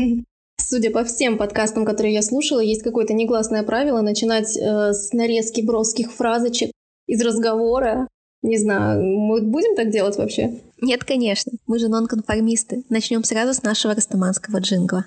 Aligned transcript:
Судя 0.60 0.90
по 0.90 1.04
всем 1.04 1.38
подкастам, 1.38 1.84
которые 1.84 2.14
я 2.14 2.22
слушала, 2.22 2.60
есть 2.60 2.82
какое-то 2.82 3.12
негласное 3.12 3.62
правило 3.62 4.02
начинать 4.02 4.56
э, 4.56 4.92
с 4.92 5.12
нарезки 5.12 5.62
броских 5.62 6.12
фразочек 6.12 6.70
из 7.06 7.20
разговора. 7.22 8.06
Не 8.42 8.56
знаю, 8.56 9.02
мы 9.02 9.42
будем 9.42 9.74
так 9.74 9.90
делать 9.90 10.16
вообще? 10.16 10.60
Нет, 10.80 11.04
конечно. 11.04 11.52
Мы 11.66 11.78
же 11.78 11.88
нонконформисты. 11.88 12.84
Начнем 12.88 13.24
сразу 13.24 13.52
с 13.52 13.62
нашего 13.62 13.94
растаманского 13.94 14.58
джингла. 14.58 15.06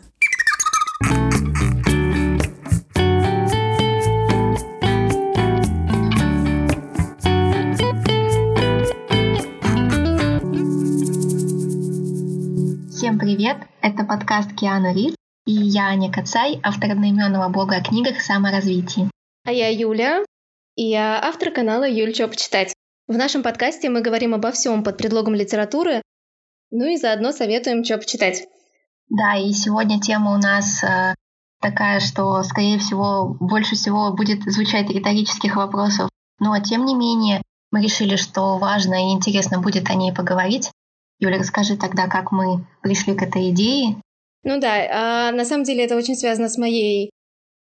Привет! 13.23 13.55
Это 13.81 14.03
подкаст 14.03 14.53
Киану 14.53 14.93
Рид, 14.93 15.15
и 15.45 15.53
я 15.53 15.83
Аня 15.83 16.11
Кацай, 16.11 16.59
автор 16.61 16.91
одноименного 16.91 17.47
блога 17.47 17.77
о 17.77 17.81
книгах 17.81 18.19
саморазвитии. 18.19 19.09
А 19.45 19.53
я 19.53 19.69
Юля, 19.69 20.25
и 20.75 20.83
я 20.89 21.21
автор 21.23 21.51
канала 21.51 21.87
Юль 21.89 22.11
Чё 22.11 22.27
почитать. 22.27 22.73
В 23.07 23.13
нашем 23.13 23.41
подкасте 23.41 23.89
мы 23.89 24.01
говорим 24.01 24.33
обо 24.33 24.51
всем 24.51 24.83
под 24.83 24.97
предлогом 24.97 25.35
литературы, 25.35 26.01
ну 26.69 26.85
и 26.85 26.97
заодно 26.97 27.31
советуем, 27.31 27.85
что 27.85 27.97
почитать. 27.97 28.43
Да, 29.07 29.37
и 29.37 29.53
сегодня 29.53 30.01
тема 30.01 30.33
у 30.33 30.37
нас 30.37 30.83
э, 30.83 31.15
такая, 31.61 32.01
что, 32.01 32.43
скорее 32.43 32.77
всего, 32.77 33.37
больше 33.39 33.75
всего 33.75 34.11
будет 34.11 34.43
звучать 34.51 34.89
риторических 34.89 35.55
вопросов. 35.55 36.09
Но, 36.39 36.59
тем 36.59 36.83
не 36.83 36.93
менее, 36.93 37.41
мы 37.71 37.81
решили, 37.81 38.17
что 38.17 38.57
важно 38.57 38.95
и 38.95 39.13
интересно 39.13 39.61
будет 39.61 39.89
о 39.89 39.93
ней 39.93 40.11
поговорить. 40.11 40.71
Юля, 41.19 41.37
расскажи 41.37 41.77
тогда, 41.77 42.07
как 42.07 42.31
мы 42.31 42.65
пришли 42.81 43.15
к 43.15 43.21
этой 43.21 43.49
идее. 43.51 43.95
Ну 44.43 44.59
да, 44.59 45.29
а, 45.29 45.31
на 45.31 45.45
самом 45.45 45.63
деле 45.63 45.85
это 45.85 45.95
очень 45.95 46.15
связано 46.15 46.49
с 46.49 46.57
моей 46.57 47.11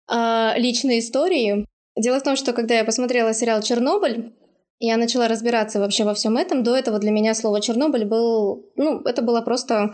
а, 0.08 0.56
личной 0.58 1.00
историей. 1.00 1.66
Дело 1.98 2.20
в 2.20 2.24
том, 2.24 2.36
что 2.36 2.54
когда 2.54 2.76
я 2.76 2.86
посмотрела 2.86 3.34
сериал 3.34 3.62
«Чернобыль», 3.62 4.34
я 4.80 4.96
начала 4.96 5.28
разбираться 5.28 5.80
вообще 5.80 6.06
во 6.06 6.14
всем 6.14 6.38
этом. 6.38 6.64
До 6.64 6.76
этого 6.76 7.00
для 7.00 7.12
меня 7.12 7.34
слово 7.34 7.60
«Чернобыль» 7.60 8.06
был... 8.06 8.72
Ну, 8.78 9.02
это 9.02 9.22
была 9.22 9.42
просто 9.42 9.94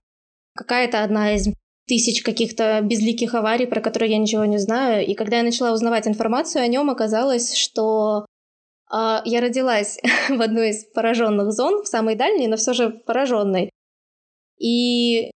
какая-то 0.53 1.03
одна 1.03 1.33
из 1.33 1.47
тысяч 1.87 2.21
каких-то 2.21 2.81
безликих 2.81 3.33
аварий, 3.33 3.65
про 3.65 3.81
которые 3.81 4.11
я 4.11 4.17
ничего 4.17 4.45
не 4.45 4.59
знаю. 4.59 5.05
И 5.05 5.15
когда 5.15 5.37
я 5.37 5.43
начала 5.43 5.73
узнавать 5.73 6.07
информацию 6.07 6.63
о 6.63 6.67
нем, 6.67 6.89
оказалось, 6.89 7.55
что 7.55 8.24
я 9.25 9.41
родилась 9.41 9.99
в 10.29 10.41
одной 10.41 10.69
из 10.69 10.85
пораженных 10.85 11.51
зон, 11.51 11.83
в 11.83 11.87
самой 11.87 12.15
дальней, 12.15 12.47
но 12.47 12.57
все 12.57 12.73
же 12.73 12.89
пораженной. 12.89 13.69
И 14.59 15.31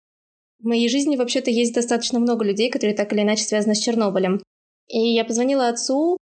в 0.59 0.67
моей 0.67 0.89
жизни 0.89 1.15
вообще-то 1.15 1.51
есть 1.51 1.73
достаточно 1.73 2.19
много 2.19 2.43
людей, 2.43 2.69
которые 2.69 2.95
так 2.95 3.13
или 3.13 3.21
иначе 3.21 3.43
связаны 3.43 3.75
с 3.75 3.79
Чернобылем. 3.79 4.41
И 4.87 5.13
я 5.13 5.25
позвонила 5.25 5.69
отцу 5.69 6.17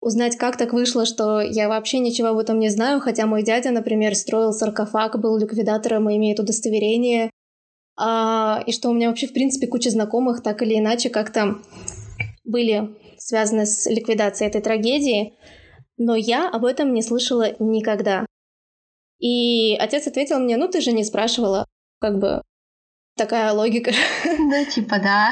узнать, 0.00 0.36
как 0.36 0.56
так 0.56 0.72
вышло, 0.72 1.04
что 1.04 1.40
я 1.40 1.68
вообще 1.68 1.98
ничего 1.98 2.28
об 2.28 2.38
этом 2.38 2.58
не 2.58 2.70
знаю, 2.70 3.00
хотя 3.00 3.26
мой 3.26 3.42
дядя, 3.42 3.70
например, 3.70 4.14
строил 4.14 4.52
саркофаг, 4.52 5.20
был 5.20 5.36
ликвидатором 5.36 6.08
и 6.08 6.16
имеет 6.16 6.40
удостоверение, 6.40 7.30
а, 7.96 8.62
и 8.66 8.72
что 8.72 8.88
у 8.88 8.94
меня 8.94 9.08
вообще, 9.08 9.26
в 9.26 9.34
принципе, 9.34 9.66
куча 9.66 9.90
знакомых 9.90 10.42
так 10.42 10.62
или 10.62 10.78
иначе 10.78 11.10
как-то 11.10 11.58
были 12.44 12.96
связаны 13.18 13.66
с 13.66 13.86
ликвидацией 13.86 14.48
этой 14.48 14.62
трагедии, 14.62 15.34
но 16.00 16.16
я 16.16 16.48
об 16.48 16.64
этом 16.64 16.94
не 16.94 17.02
слышала 17.02 17.54
никогда. 17.58 18.24
И 19.20 19.76
отец 19.76 20.06
ответил 20.06 20.40
мне, 20.40 20.56
ну 20.56 20.66
ты 20.66 20.80
же 20.80 20.92
не 20.92 21.04
спрашивала, 21.04 21.66
как 22.00 22.18
бы 22.18 22.42
такая 23.16 23.52
логика. 23.52 23.92
Ну, 24.38 24.64
типа, 24.64 24.98
да. 24.98 25.30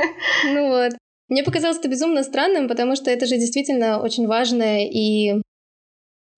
Ну 0.46 0.68
вот. 0.68 0.92
Мне 1.28 1.42
показалось 1.42 1.78
это 1.78 1.88
безумно 1.88 2.22
странным, 2.22 2.66
потому 2.66 2.96
что 2.96 3.10
это 3.10 3.26
же 3.26 3.36
действительно 3.36 4.00
очень 4.00 4.26
важная 4.26 4.86
и 4.86 5.42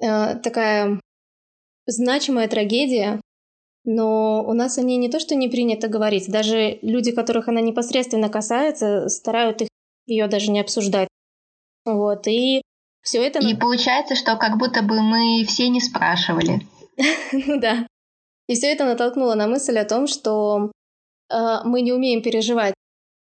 э, 0.02 0.34
такая 0.42 1.00
значимая 1.86 2.48
трагедия, 2.48 3.20
но 3.84 4.44
у 4.44 4.54
нас 4.54 4.76
о 4.78 4.82
ней 4.82 4.96
не 4.96 5.08
то, 5.08 5.20
что 5.20 5.36
не 5.36 5.48
принято 5.48 5.88
говорить, 5.88 6.28
даже 6.28 6.78
люди, 6.82 7.12
которых 7.12 7.48
она 7.48 7.60
непосредственно 7.60 8.28
касается, 8.28 9.08
старают 9.08 9.62
их 9.62 9.68
ее 10.06 10.26
даже 10.26 10.50
не 10.50 10.60
обсуждать. 10.60 11.08
Вот, 11.84 12.26
и 12.26 12.62
все 13.08 13.26
это... 13.26 13.38
И 13.38 13.54
получается, 13.54 14.14
что 14.14 14.36
как 14.36 14.58
будто 14.58 14.82
бы 14.82 15.00
мы 15.00 15.42
все 15.46 15.68
не 15.70 15.80
спрашивали. 15.80 16.60
Ну 17.32 17.58
да. 17.60 17.86
И 18.48 18.54
все 18.54 18.70
это 18.70 18.84
натолкнуло 18.84 19.34
на 19.34 19.46
мысль 19.46 19.78
о 19.78 19.86
том, 19.86 20.06
что 20.06 20.70
э, 21.30 21.58
мы 21.64 21.80
не 21.80 21.92
умеем 21.92 22.22
переживать 22.22 22.74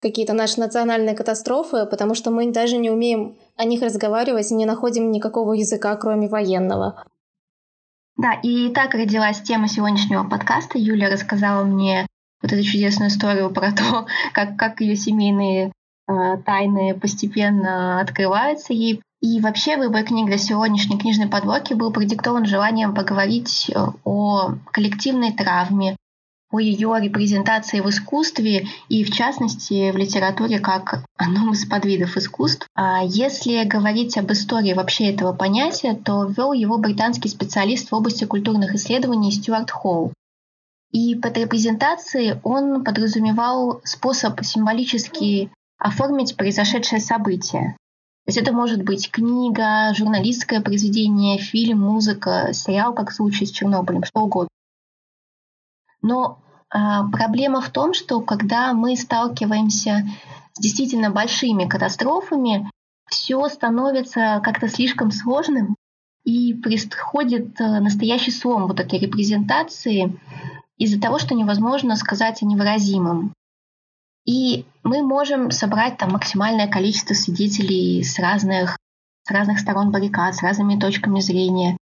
какие-то 0.01 0.35
наши 0.35 0.61
национальные 0.61 1.17
катастрофы, 1.17 1.87
потому 1.87 2.15
что 2.15 2.31
мы 2.31 2.53
даже 2.53 2.77
не 2.77 2.91
умеем 2.91 3.37
о 3.57 3.65
них 3.65 3.83
разговаривать 3.83 4.53
и 4.53 4.55
не 4.55 4.67
находим 4.67 5.11
никакого 5.11 5.53
языка, 5.53 5.97
кроме 5.97 6.29
военного. 6.29 7.05
Да, 8.17 8.35
и 8.41 8.69
так 8.71 8.95
родилась 8.95 9.43
тема 9.43 9.67
сегодняшнего 9.67 10.23
подкаста. 10.29 10.79
Юля 10.79 11.11
рассказала 11.11 11.65
мне 11.65 12.07
вот 12.41 12.53
эту 12.53 12.63
чудесную 12.63 13.09
историю 13.09 13.51
про 13.51 13.73
то, 13.73 14.07
как, 14.33 14.57
как 14.57 14.81
ее 14.81 14.95
семейные 14.95 15.73
э, 16.09 16.13
тайны 16.47 16.95
постепенно 16.95 18.01
открываются 18.01 18.73
ей. 18.73 19.03
И 19.23 19.41
вообще 19.41 19.77
выбор 19.77 20.03
книг 20.03 20.27
для 20.27 20.37
сегодняшней 20.37 20.99
книжной 20.99 21.29
подборки 21.29 21.75
был 21.75 21.93
продиктован 21.93 22.45
желанием 22.45 22.93
поговорить 22.93 23.71
э, 23.71 23.87
о 24.03 24.57
коллективной 24.73 25.33
травме, 25.33 25.97
о 26.51 26.59
ее 26.59 26.93
репрезентации 27.01 27.79
в 27.79 27.89
искусстве 27.89 28.67
и, 28.89 29.05
в 29.05 29.13
частности, 29.13 29.93
в 29.93 29.97
литературе 29.97 30.59
как 30.59 31.05
одном 31.17 31.53
из 31.53 31.65
подвидов 31.67 32.17
искусств. 32.17 32.67
А 32.75 33.05
если 33.05 33.63
говорить 33.63 34.19
об 34.19 34.33
истории 34.33 34.73
вообще 34.73 35.13
этого 35.13 35.33
понятия, 35.33 35.95
то 35.95 36.25
ввел 36.25 36.53
его 36.53 36.77
британский 36.79 37.29
специалист 37.29 37.91
в 37.91 37.95
области 37.95 38.25
культурных 38.25 38.75
исследований 38.75 39.31
Стюарт 39.31 39.71
Холл. 39.71 40.13
И 40.91 41.15
под 41.15 41.39
репрезентацией 41.39 42.41
он 42.43 42.83
подразумевал 42.83 43.81
способ 43.85 44.43
символически 44.43 45.49
оформить 45.79 46.37
произошедшее 46.37 47.01
событие. 47.01 47.77
То 48.25 48.29
есть 48.29 48.39
это 48.39 48.53
может 48.53 48.85
быть 48.85 49.11
книга, 49.11 49.93
журналистское 49.95 50.61
произведение, 50.61 51.39
фильм, 51.39 51.81
музыка, 51.81 52.51
сериал, 52.53 52.95
как 52.95 53.11
в 53.11 53.15
случае 53.15 53.49
с 53.49 53.51
Чернобылем, 53.51 54.05
что 54.05 54.21
угодно. 54.21 54.49
Но 56.03 56.39
а, 56.71 57.09
проблема 57.09 57.61
в 57.61 57.71
том, 57.71 57.95
что 57.95 58.21
когда 58.21 58.73
мы 58.75 58.97
сталкиваемся 58.97 60.07
с 60.53 60.61
действительно 60.61 61.11
большими 61.11 61.69
катастрофами, 61.69 62.71
все 63.09 63.49
становится 63.49 64.41
как-то 64.45 64.69
слишком 64.69 65.11
сложным, 65.11 65.75
и 66.25 66.55
происходит 66.55 67.61
э, 67.61 67.81
настоящий 67.81 68.31
слом 68.31 68.67
вот 68.69 68.81
этой 68.81 68.99
репрезентации 68.99 70.19
из-за 70.77 71.01
того, 71.01 71.19
что 71.19 71.35
невозможно 71.35 71.97
сказать 71.97 72.43
о 72.43 72.47
невыразимом. 72.47 73.35
И 74.25 74.67
мы 74.85 75.03
можем 75.03 75.51
собрать 75.51 75.99
там 75.99 76.13
максимальное 76.13 76.69
количество 76.69 77.15
свидетелей 77.15 78.05
с 78.05 78.19
разных, 78.19 78.79
с 79.25 79.31
разных 79.31 79.59
сторон 79.59 79.91
баррикад, 79.91 80.35
с 80.35 80.43
разными 80.43 80.79
точками 80.79 81.21
зрения. 81.21 81.77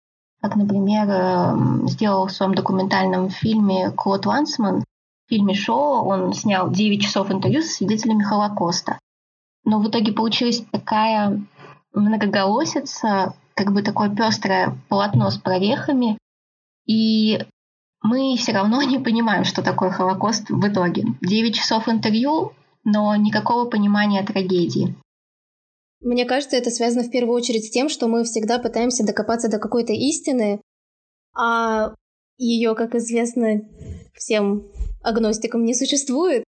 Как, 0.43 0.57
например, 0.57 1.09
эм, 1.09 1.89
сделал 1.89 2.27
в 2.27 2.33
своем 2.33 2.55
документальном 2.55 3.31
фильме 3.31 3.91
Клод 3.91 4.27
Лансман, 4.27 4.81
в 4.81 5.29
фильме 5.29 5.55
«Шоу» 5.55 6.07
он 6.07 6.33
снял 6.35 6.71
9 6.71 7.03
часов 7.03 7.33
интервью 7.33 7.63
с 7.63 7.75
свидетелями 7.75 8.23
Холокоста. 8.23 8.99
Но 9.65 9.81
в 9.81 9.89
итоге 9.89 10.13
получилась 10.13 10.63
такая 10.71 11.43
многоголосица, 11.93 13.35
как 13.55 13.73
бы 13.73 13.83
такое 13.83 14.09
пестрое 14.09 14.79
полотно 14.89 15.31
с 15.31 15.39
прорехами, 15.39 16.17
и 16.87 17.45
мы 18.06 18.37
все 18.37 18.53
равно 18.53 18.83
не 18.83 18.99
понимаем, 18.99 19.44
что 19.44 19.62
такое 19.62 19.91
Холокост 19.91 20.49
в 20.49 20.67
итоге. 20.69 21.05
9 21.21 21.55
часов 21.55 21.89
интервью, 21.89 22.53
но 22.84 23.15
никакого 23.17 23.69
понимания 23.69 24.25
трагедии. 24.25 24.94
Мне 26.00 26.25
кажется, 26.25 26.56
это 26.56 26.70
связано 26.70 27.03
в 27.03 27.11
первую 27.11 27.35
очередь 27.37 27.64
с 27.64 27.70
тем, 27.70 27.88
что 27.88 28.06
мы 28.06 28.23
всегда 28.25 28.58
пытаемся 28.58 29.05
докопаться 29.05 29.50
до 29.50 29.58
какой-то 29.58 29.93
истины, 29.93 30.61
а 31.35 31.94
ее, 32.38 32.75
как 32.75 32.94
известно 32.94 33.62
всем 34.14 34.69
агностикам, 35.03 35.64
не 35.64 35.75
существует. 35.75 36.44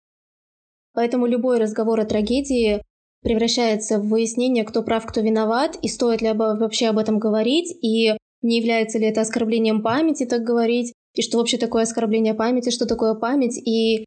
Поэтому 0.93 1.25
любой 1.25 1.59
разговор 1.59 1.99
о 1.99 2.05
трагедии 2.05 2.83
превращается 3.23 3.99
в 3.99 4.09
выяснение, 4.09 4.63
кто 4.63 4.83
прав, 4.83 5.05
кто 5.05 5.21
виноват, 5.21 5.75
и 5.81 5.87
стоит 5.87 6.21
ли 6.21 6.31
вообще 6.33 6.87
об 6.87 6.97
этом 6.97 7.17
говорить, 7.17 7.75
и 7.81 8.15
не 8.41 8.57
является 8.57 8.99
ли 8.99 9.07
это 9.07 9.21
оскорблением 9.21 9.81
памяти 9.81 10.25
так 10.25 10.43
говорить, 10.43 10.93
и 11.17 11.21
что 11.21 11.37
вообще 11.37 11.57
такое 11.57 11.83
оскорбление 11.83 12.33
памяти, 12.33 12.69
что 12.69 12.85
такое 12.85 13.15
память, 13.15 13.57
и 13.57 14.05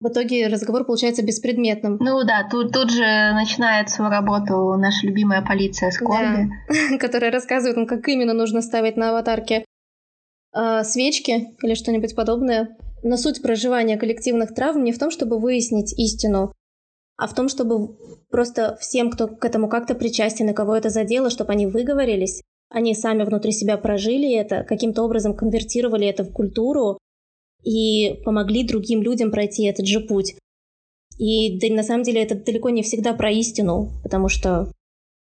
в 0.00 0.08
итоге 0.08 0.48
разговор 0.48 0.84
получается 0.84 1.22
беспредметным. 1.22 1.96
Ну 2.00 2.22
да, 2.24 2.46
тут, 2.50 2.72
тут 2.72 2.90
же 2.90 3.02
начинает 3.32 3.88
свою 3.88 4.10
работу 4.10 4.74
наша 4.76 5.06
любимая 5.06 5.42
полиция 5.42 5.90
Скорби. 5.90 6.50
Да, 6.68 6.98
которая 6.98 7.30
рассказывает 7.30 7.76
нам, 7.76 7.86
как 7.86 8.06
именно 8.08 8.34
нужно 8.34 8.60
ставить 8.60 8.96
на 8.96 9.10
аватарке 9.10 9.64
э, 10.54 10.84
свечки 10.84 11.56
или 11.62 11.74
что-нибудь 11.74 12.14
подобное. 12.14 12.76
на 13.02 13.16
суть 13.16 13.40
проживания 13.40 13.96
коллективных 13.96 14.54
травм 14.54 14.84
не 14.84 14.92
в 14.92 14.98
том, 14.98 15.10
чтобы 15.10 15.38
выяснить 15.38 15.98
истину, 15.98 16.52
а 17.16 17.26
в 17.26 17.34
том, 17.34 17.48
чтобы 17.48 17.96
просто 18.30 18.76
всем, 18.80 19.10
кто 19.10 19.28
к 19.28 19.44
этому 19.44 19.68
как-то 19.68 19.94
причастен 19.94 20.50
и 20.50 20.54
кого 20.54 20.76
это 20.76 20.90
задело, 20.90 21.30
чтобы 21.30 21.52
они 21.52 21.66
выговорились, 21.66 22.42
они 22.70 22.94
сами 22.94 23.24
внутри 23.24 23.52
себя 23.52 23.76
прожили 23.78 24.32
это, 24.34 24.64
каким-то 24.64 25.02
образом 25.02 25.34
конвертировали 25.34 26.06
это 26.06 26.24
в 26.24 26.32
культуру 26.32 26.98
и 27.62 28.20
помогли 28.24 28.66
другим 28.66 29.02
людям 29.02 29.30
пройти 29.30 29.64
этот 29.64 29.86
же 29.86 30.00
путь. 30.00 30.36
И 31.18 31.58
да, 31.58 31.74
на 31.74 31.82
самом 31.82 32.02
деле 32.02 32.22
это 32.22 32.34
далеко 32.34 32.70
не 32.70 32.82
всегда 32.82 33.14
про 33.14 33.30
истину, 33.30 33.90
потому 34.02 34.28
что 34.28 34.70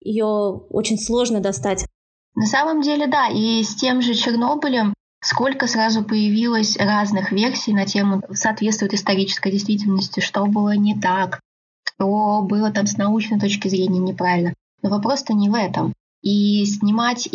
ее 0.01 0.27
очень 0.27 0.99
сложно 0.99 1.41
достать. 1.41 1.87
На 2.35 2.47
самом 2.47 2.81
деле, 2.81 3.07
да, 3.07 3.29
и 3.29 3.63
с 3.63 3.75
тем 3.77 4.01
же 4.01 4.15
Чернобылем 4.15 4.95
сколько 5.23 5.67
сразу 5.67 6.03
появилось 6.03 6.77
разных 6.77 7.31
версий 7.31 7.73
на 7.73 7.87
тему 7.87 8.23
соответствует 8.33 8.95
исторической 8.95 9.53
действительности, 9.53 10.21
что 10.21 10.45
было 10.47 10.75
не 10.77 10.99
так, 10.99 11.41
что 11.85 12.43
было 12.43 12.71
там 12.71 12.87
с 12.87 12.97
научной 12.97 13.39
точки 13.39 13.69
зрения 13.69 14.01
неправильно. 14.01 14.55
Но 14.83 14.91
вопрос-то 14.91 15.33
не 15.33 15.49
в 15.49 15.55
этом. 15.55 15.95
И 16.23 16.65
снимать 16.67 17.29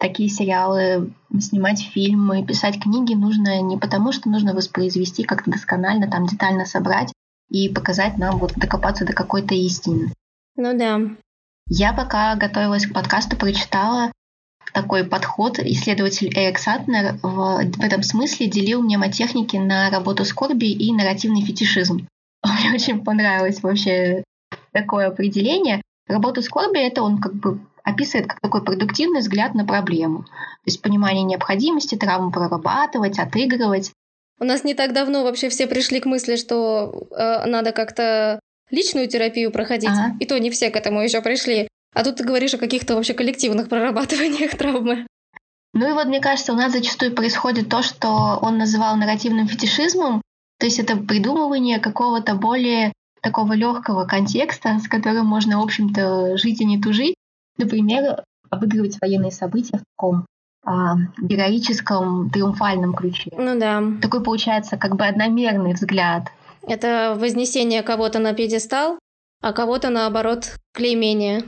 такие 0.00 0.28
сериалы, 0.28 1.12
снимать 1.38 1.80
фильмы, 1.80 2.44
писать 2.44 2.80
книги 2.80 3.14
нужно 3.14 3.62
не 3.62 3.76
потому, 3.76 4.10
что 4.10 4.28
нужно 4.28 4.52
воспроизвести 4.52 5.22
как-то 5.22 5.50
досконально, 5.50 6.10
там 6.10 6.26
детально 6.26 6.66
собрать 6.66 7.12
и 7.48 7.68
показать 7.68 8.18
нам, 8.18 8.38
вот 8.38 8.54
докопаться 8.56 9.04
до 9.04 9.12
какой-то 9.12 9.54
истины. 9.54 10.12
Ну 10.56 10.76
да. 10.76 11.00
Я 11.68 11.92
пока 11.92 12.34
готовилась 12.34 12.86
к 12.86 12.92
подкасту, 12.92 13.36
прочитала 13.36 14.10
такой 14.72 15.04
подход. 15.04 15.58
Исследователь 15.58 16.32
Эрик 16.36 16.58
Сатнер 16.58 17.18
в, 17.22 17.62
в 17.64 17.80
этом 17.80 18.02
смысле 18.02 18.48
делил 18.48 18.82
мнемотехники 18.82 19.56
на 19.56 19.90
работу 19.90 20.24
скорби 20.24 20.66
и 20.66 20.92
нарративный 20.92 21.42
фетишизм. 21.42 22.08
Мне 22.44 22.74
очень 22.74 23.04
понравилось 23.04 23.62
вообще 23.62 24.24
такое 24.72 25.08
определение. 25.08 25.80
Работу 26.08 26.42
скорби— 26.42 26.78
это 26.80 27.02
он 27.02 27.18
как 27.18 27.34
бы 27.34 27.60
описывает 27.84 28.28
как 28.28 28.40
такой 28.40 28.64
продуктивный 28.64 29.20
взгляд 29.20 29.54
на 29.54 29.64
проблему. 29.64 30.24
То 30.24 30.66
есть 30.66 30.82
понимание 30.82 31.24
необходимости 31.24 31.96
травму 31.96 32.30
прорабатывать, 32.30 33.18
отыгрывать. 33.18 33.92
У 34.38 34.44
нас 34.44 34.64
не 34.64 34.74
так 34.74 34.92
давно 34.92 35.22
вообще 35.24 35.48
все 35.48 35.66
пришли 35.66 36.00
к 36.00 36.06
мысли, 36.06 36.36
что 36.36 37.06
э, 37.10 37.46
надо 37.46 37.72
как-то 37.72 38.40
личную 38.70 39.06
терапию 39.08 39.52
проходить, 39.52 39.90
ага. 39.90 40.16
и 40.18 40.26
то 40.26 40.38
не 40.38 40.50
все 40.50 40.70
к 40.70 40.76
этому 40.76 41.02
еще 41.02 41.20
пришли. 41.20 41.68
А 41.94 42.04
тут 42.04 42.16
ты 42.16 42.24
говоришь 42.24 42.54
о 42.54 42.58
каких-то 42.58 42.94
вообще 42.94 43.14
коллективных 43.14 43.68
прорабатываниях 43.70 44.56
травмы. 44.56 45.06
Ну 45.74 45.88
и 45.88 45.92
вот 45.92 46.06
мне 46.06 46.20
кажется, 46.20 46.52
у 46.52 46.56
нас 46.56 46.72
зачастую 46.72 47.14
происходит 47.14 47.68
то, 47.68 47.82
что 47.82 48.38
он 48.42 48.58
называл 48.58 48.96
нарративным 48.96 49.48
фетишизмом, 49.48 50.20
то 50.58 50.66
есть 50.66 50.78
это 50.78 50.96
придумывание 50.96 51.78
какого-то 51.80 52.34
более 52.34 52.92
такого 53.22 53.54
легкого 53.54 54.04
контекста, 54.04 54.78
с 54.78 54.88
которым 54.88 55.26
можно, 55.26 55.60
в 55.60 55.62
общем-то, 55.62 56.36
жить 56.36 56.60
и 56.60 56.64
не 56.64 56.80
тужить. 56.80 57.14
Например, 57.58 58.24
обыгрывать 58.50 58.98
военные 59.00 59.30
события 59.30 59.78
в 59.78 59.82
таком 59.96 60.26
а, 60.64 60.96
героическом, 61.20 62.30
триумфальном 62.30 62.94
ключе. 62.94 63.30
Ну 63.36 63.58
да. 63.58 63.82
Такой 64.00 64.22
получается 64.22 64.76
как 64.76 64.96
бы 64.96 65.04
одномерный 65.04 65.72
взгляд. 65.72 66.28
Это 66.66 67.16
вознесение 67.18 67.82
кого-то 67.82 68.18
на 68.20 68.34
пьедестал, 68.34 68.98
а 69.40 69.52
кого-то, 69.52 69.90
наоборот, 69.90 70.56
клеймение. 70.72 71.44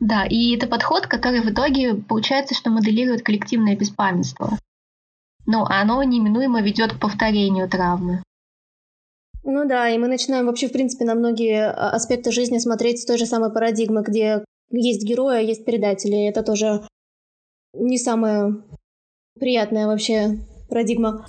Да, 0.00 0.24
и 0.24 0.56
это 0.56 0.66
подход, 0.66 1.06
который 1.06 1.40
в 1.40 1.50
итоге 1.50 1.94
получается, 1.94 2.54
что 2.54 2.70
моделирует 2.70 3.22
коллективное 3.22 3.76
беспамятство. 3.76 4.58
Но 5.46 5.64
оно 5.64 6.02
неминуемо 6.02 6.60
ведет 6.60 6.94
к 6.94 7.00
повторению 7.00 7.68
травмы. 7.68 8.22
Ну 9.44 9.66
да, 9.66 9.88
и 9.88 9.98
мы 9.98 10.08
начинаем 10.08 10.46
вообще, 10.46 10.68
в 10.68 10.72
принципе, 10.72 11.04
на 11.04 11.14
многие 11.14 11.70
а, 11.70 11.90
аспекты 11.90 12.32
жизни 12.32 12.58
смотреть 12.58 13.00
с 13.00 13.06
той 13.06 13.18
же 13.18 13.26
самой 13.26 13.52
парадигмы, 13.52 14.02
где 14.02 14.44
есть 14.70 15.04
герои, 15.04 15.38
а 15.38 15.40
есть 15.40 15.64
предатели. 15.64 16.28
Это 16.28 16.42
тоже 16.42 16.82
не 17.72 17.98
самая 17.98 18.54
приятная 19.38 19.86
вообще 19.86 20.38
парадигма. 20.68 21.26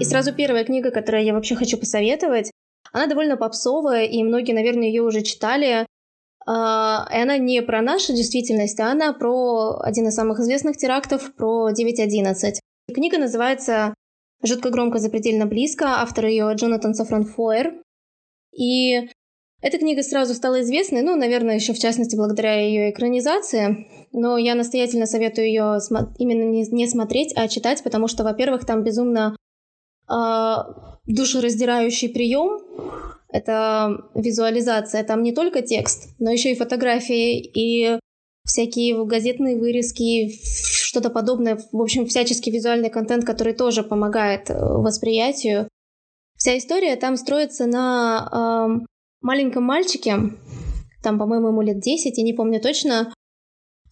И 0.00 0.04
сразу 0.04 0.34
первая 0.34 0.64
книга, 0.64 0.90
которую 0.90 1.24
я 1.24 1.32
вообще 1.32 1.54
хочу 1.54 1.78
посоветовать, 1.78 2.50
она 2.92 3.06
довольно 3.06 3.36
попсовая, 3.36 4.04
и 4.04 4.22
многие, 4.22 4.52
наверное, 4.52 4.86
ее 4.86 5.02
уже 5.02 5.22
читали. 5.22 5.86
А, 6.46 7.08
и 7.10 7.16
она 7.16 7.38
не 7.38 7.62
про 7.62 7.80
нашу 7.80 8.12
действительность, 8.12 8.78
а 8.78 8.90
она 8.92 9.12
про 9.14 9.80
один 9.80 10.08
из 10.08 10.14
самых 10.14 10.40
известных 10.40 10.76
терактов, 10.76 11.34
про 11.34 11.70
9.11. 11.70 12.58
Книга 12.94 13.18
называется 13.18 13.94
«Жутко 14.44 14.70
громко, 14.70 14.98
запредельно 14.98 15.46
близко». 15.46 16.00
Автор 16.00 16.26
ее 16.26 16.52
Джонатан 16.54 16.94
Сафрон 16.94 17.24
Фойер. 17.24 17.74
И 18.56 19.08
эта 19.62 19.78
книга 19.78 20.02
сразу 20.02 20.34
стала 20.34 20.60
известной, 20.60 21.02
ну, 21.02 21.16
наверное, 21.16 21.54
еще 21.54 21.72
в 21.72 21.78
частности 21.78 22.16
благодаря 22.16 22.60
ее 22.60 22.90
экранизации, 22.90 23.88
но 24.12 24.36
я 24.36 24.54
настоятельно 24.54 25.06
советую 25.06 25.46
ее 25.46 25.78
именно 26.18 26.50
не 26.50 26.86
смотреть, 26.86 27.32
а 27.34 27.48
читать, 27.48 27.82
потому 27.82 28.06
что, 28.06 28.24
во-первых, 28.24 28.66
там 28.66 28.84
безумно 28.84 29.36
а, 30.06 30.98
душераздирающий 31.06 32.10
прием. 32.10 32.60
Это 33.28 34.04
визуализация. 34.14 35.02
Там 35.02 35.22
не 35.22 35.32
только 35.32 35.62
текст, 35.62 36.14
но 36.18 36.30
еще 36.30 36.52
и 36.52 36.56
фотографии, 36.56 37.40
и 37.40 37.98
всякие 38.44 39.04
газетные 39.04 39.58
вырезки, 39.58 40.30
что-то 40.84 41.10
подобное. 41.10 41.58
В 41.72 41.80
общем, 41.80 42.06
всяческий 42.06 42.50
визуальный 42.50 42.90
контент, 42.90 43.24
который 43.24 43.54
тоже 43.54 43.82
помогает 43.82 44.50
э, 44.50 44.54
восприятию. 44.54 45.68
Вся 46.36 46.58
история 46.58 46.96
там 46.96 47.16
строится 47.16 47.66
на 47.66 48.28
э, 48.80 48.84
маленьком 49.20 49.64
мальчике, 49.64 50.16
там, 51.02 51.18
по-моему, 51.18 51.48
ему 51.48 51.62
лет 51.62 51.80
10, 51.80 52.16
я 52.16 52.24
не 52.24 52.32
помню 52.32 52.60
точно. 52.60 53.12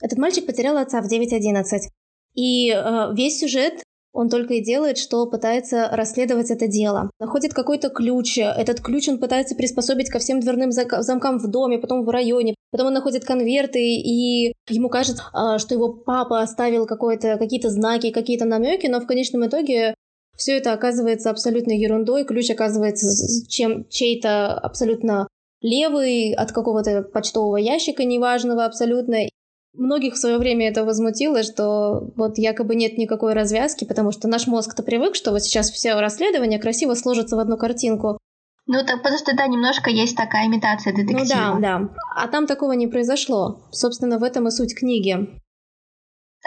Этот 0.01 0.19
мальчик 0.19 0.47
потерял 0.47 0.77
отца 0.77 1.01
в 1.01 1.13
9-11. 1.13 1.89
И 2.35 2.71
э, 2.71 3.15
весь 3.15 3.39
сюжет 3.39 3.83
он 4.13 4.29
только 4.29 4.55
и 4.55 4.63
делает, 4.63 4.99
что 4.99 5.27
пытается 5.27 5.89
расследовать 5.91 6.51
это 6.51 6.69
дело. 6.69 7.11
Находит 7.19 7.55
какой-то 7.55 7.89
ключ. 7.89 8.39
Этот 8.39 8.81
ключ 8.81 9.09
он 9.09 9.19
пытается 9.19 9.55
приспособить 9.55 10.11
ко 10.11 10.19
всем 10.19 10.41
дверным 10.41 10.71
замкам 10.71 11.39
в 11.39 11.51
доме, 11.51 11.79
потом 11.79 12.05
в 12.05 12.11
районе. 12.11 12.55
Потом 12.71 12.89
он 12.89 12.93
находит 12.93 13.25
конверты, 13.25 13.81
и 13.81 14.55
ему 14.69 14.89
кажется, 14.89 15.23
а, 15.33 15.59
что 15.59 15.75
его 15.75 15.93
папа 15.93 16.41
оставил 16.41 16.87
какие-то 16.87 17.71
знаки, 17.71 18.11
какие-то 18.11 18.45
намеки, 18.45 18.87
но 18.87 19.01
в 19.01 19.07
конечном 19.07 19.47
итоге 19.47 19.95
все 20.37 20.57
это 20.57 20.73
оказывается 20.73 21.31
абсолютной 21.31 21.79
ерундой. 21.79 22.25
Ключ 22.25 22.51
оказывается 22.51 23.07
чем 23.49 23.87
чей-то 23.89 24.55
абсолютно 24.55 25.29
левый, 25.63 26.35
от 26.35 26.53
какого-то 26.53 27.03
почтового 27.03 27.57
ящика 27.57 28.05
неважного 28.05 28.65
абсолютно. 28.65 29.29
Многих 29.75 30.15
в 30.15 30.19
свое 30.19 30.39
время 30.39 30.69
это 30.69 30.85
возмутило, 30.85 31.43
что 31.43 32.13
вот 32.17 32.37
якобы 32.37 32.75
нет 32.75 32.99
никакой 32.99 33.33
развязки, 33.33 33.85
потому 33.85 34.13
что 34.13 34.29
наш 34.29 34.47
мозг-то 34.47 34.83
привык, 34.83 35.15
что 35.15 35.31
вот 35.31 35.43
сейчас 35.43 35.71
все 35.71 35.95
расследования 35.95 36.59
красиво 36.59 36.95
сложатся 36.95 37.37
в 37.37 37.39
одну 37.39 37.57
картинку. 37.57 38.19
Ну, 38.67 38.85
так 38.87 38.99
потому 38.99 39.19
что, 39.19 39.35
да, 39.35 39.47
немножко 39.47 39.91
есть 39.91 40.17
такая 40.17 40.47
имитация 40.47 40.95
детектива. 40.95 41.55
Ну 41.55 41.61
да, 41.61 41.79
да. 41.79 41.89
А 42.15 42.29
там 42.29 42.47
такого 42.47 42.73
не 42.73 42.87
произошло. 42.87 43.63
Собственно, 43.71 44.19
в 44.19 44.23
этом 44.23 44.47
и 44.47 44.51
суть 44.51 44.75
книги. 44.75 45.41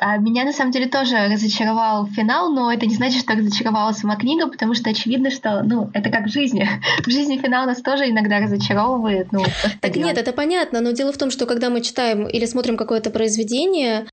А 0.01 0.17
меня 0.17 0.43
на 0.43 0.51
самом 0.51 0.71
деле 0.71 0.87
тоже 0.87 1.15
разочаровал 1.27 2.05
финал, 2.07 2.51
но 2.51 2.71
это 2.71 2.85
не 2.85 2.95
значит, 2.95 3.21
что 3.21 3.33
разочаровала 3.33 3.93
сама 3.93 4.17
книга, 4.17 4.47
потому 4.47 4.73
что 4.73 4.89
очевидно, 4.89 5.31
что 5.31 5.63
ну, 5.63 5.89
это 5.93 6.09
как 6.09 6.25
в 6.25 6.31
жизни. 6.31 6.67
В 7.05 7.09
жизни 7.09 7.37
финал 7.37 7.65
нас 7.65 7.81
тоже 7.81 8.09
иногда 8.09 8.39
разочаровывает. 8.39 9.31
Ну, 9.31 9.43
так 9.79 9.95
нет, 9.95 10.17
это 10.17 10.33
понятно, 10.33 10.81
но 10.81 10.91
дело 10.91 11.13
в 11.13 11.17
том, 11.17 11.31
что 11.31 11.45
когда 11.45 11.69
мы 11.69 11.81
читаем 11.81 12.27
или 12.27 12.45
смотрим 12.45 12.75
какое-то 12.75 13.09
произведение, 13.09 14.05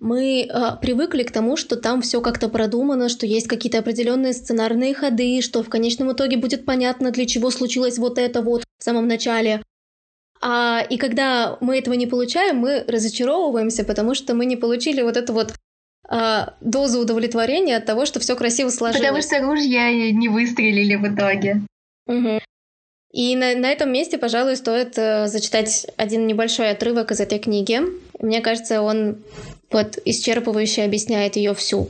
мы 0.00 0.42
э, 0.42 0.76
привыкли 0.80 1.22
к 1.22 1.32
тому, 1.32 1.56
что 1.56 1.76
там 1.76 2.02
все 2.02 2.20
как-то 2.20 2.48
продумано, 2.48 3.08
что 3.08 3.26
есть 3.26 3.48
какие-то 3.48 3.78
определенные 3.78 4.32
сценарные 4.32 4.94
ходы, 4.94 5.40
что 5.40 5.62
в 5.62 5.68
конечном 5.68 6.12
итоге 6.12 6.36
будет 6.36 6.64
понятно, 6.64 7.10
для 7.10 7.26
чего 7.26 7.50
случилось 7.50 7.98
вот 7.98 8.18
это 8.18 8.42
вот 8.42 8.64
в 8.78 8.84
самом 8.84 9.08
начале. 9.08 9.62
А, 10.40 10.84
и 10.88 10.96
когда 10.98 11.58
мы 11.60 11.78
этого 11.78 11.94
не 11.94 12.06
получаем, 12.06 12.58
мы 12.58 12.84
разочаровываемся, 12.86 13.84
потому 13.84 14.14
что 14.14 14.34
мы 14.34 14.46
не 14.46 14.56
получили 14.56 15.02
вот 15.02 15.16
эту 15.16 15.32
вот 15.32 15.54
а, 16.08 16.54
дозу 16.60 17.00
удовлетворения 17.00 17.76
от 17.76 17.86
того, 17.86 18.06
что 18.06 18.20
все 18.20 18.36
красиво 18.36 18.70
сложилось. 18.70 19.06
Потому 19.06 19.22
что 19.22 19.40
ружья 19.40 19.92
не 20.12 20.28
выстрелили 20.28 20.94
в 20.94 21.12
итоге. 21.12 21.62
Угу. 22.06 22.40
И 23.12 23.36
на, 23.36 23.54
на 23.54 23.70
этом 23.70 23.92
месте, 23.92 24.18
пожалуй, 24.18 24.56
стоит 24.56 24.98
э, 24.98 25.26
зачитать 25.28 25.86
один 25.96 26.26
небольшой 26.26 26.70
отрывок 26.70 27.10
из 27.10 27.20
этой 27.20 27.38
книги. 27.38 27.80
Мне 28.20 28.40
кажется, 28.40 28.82
он 28.82 29.18
вот 29.70 29.98
исчерпывающе 30.04 30.84
объясняет 30.84 31.36
ее 31.36 31.54
всю. 31.54 31.88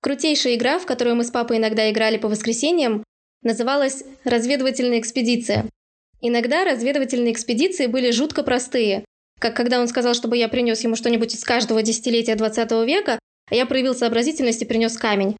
Крутейшая 0.00 0.54
игра, 0.54 0.78
в 0.78 0.86
которую 0.86 1.16
мы 1.16 1.24
с 1.24 1.30
папой 1.30 1.58
иногда 1.58 1.90
играли 1.90 2.16
по 2.16 2.28
воскресеньям, 2.28 3.04
называлась 3.42 4.04
«Разведывательная 4.24 5.00
экспедиция». 5.00 5.66
Иногда 6.20 6.64
разведывательные 6.64 7.32
экспедиции 7.32 7.86
были 7.86 8.10
жутко 8.10 8.42
простые, 8.42 9.04
как 9.38 9.56
когда 9.56 9.80
он 9.80 9.88
сказал, 9.88 10.14
чтобы 10.14 10.36
я 10.36 10.48
принес 10.48 10.82
ему 10.82 10.96
что-нибудь 10.96 11.34
из 11.34 11.42
каждого 11.44 11.82
десятилетия 11.82 12.34
20 12.34 12.70
века, 12.86 13.18
а 13.50 13.54
я 13.54 13.66
проявил 13.66 13.94
сообразительность 13.94 14.62
и 14.62 14.66
принес 14.66 14.96
камень. 14.96 15.36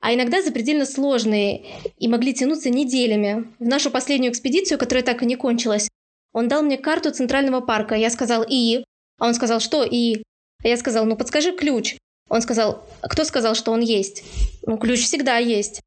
А 0.00 0.12
иногда 0.12 0.42
запредельно 0.42 0.84
сложные 0.84 1.64
и 1.96 2.08
могли 2.08 2.34
тянуться 2.34 2.70
неделями. 2.70 3.46
В 3.60 3.64
нашу 3.64 3.92
последнюю 3.92 4.32
экспедицию, 4.32 4.76
которая 4.76 5.04
так 5.04 5.22
и 5.22 5.26
не 5.26 5.36
кончилась, 5.36 5.88
он 6.32 6.48
дал 6.48 6.62
мне 6.62 6.76
карту 6.76 7.12
Центрального 7.12 7.60
парка. 7.60 7.94
Я 7.94 8.10
сказал 8.10 8.44
«И». 8.48 8.84
А 9.18 9.28
он 9.28 9.34
сказал 9.34 9.60
«Что 9.60 9.84
И?» 9.84 10.24
А 10.64 10.68
я 10.68 10.76
сказал 10.76 11.04
«Ну, 11.04 11.16
подскажи 11.16 11.52
ключ». 11.52 11.96
Он 12.28 12.42
сказал 12.42 12.84
«А 13.00 13.08
кто 13.08 13.24
сказал, 13.24 13.54
что 13.54 13.70
он 13.70 13.80
есть?» 13.80 14.24
Ну, 14.66 14.76
ключ 14.76 15.04
всегда 15.04 15.36
есть. 15.36 15.80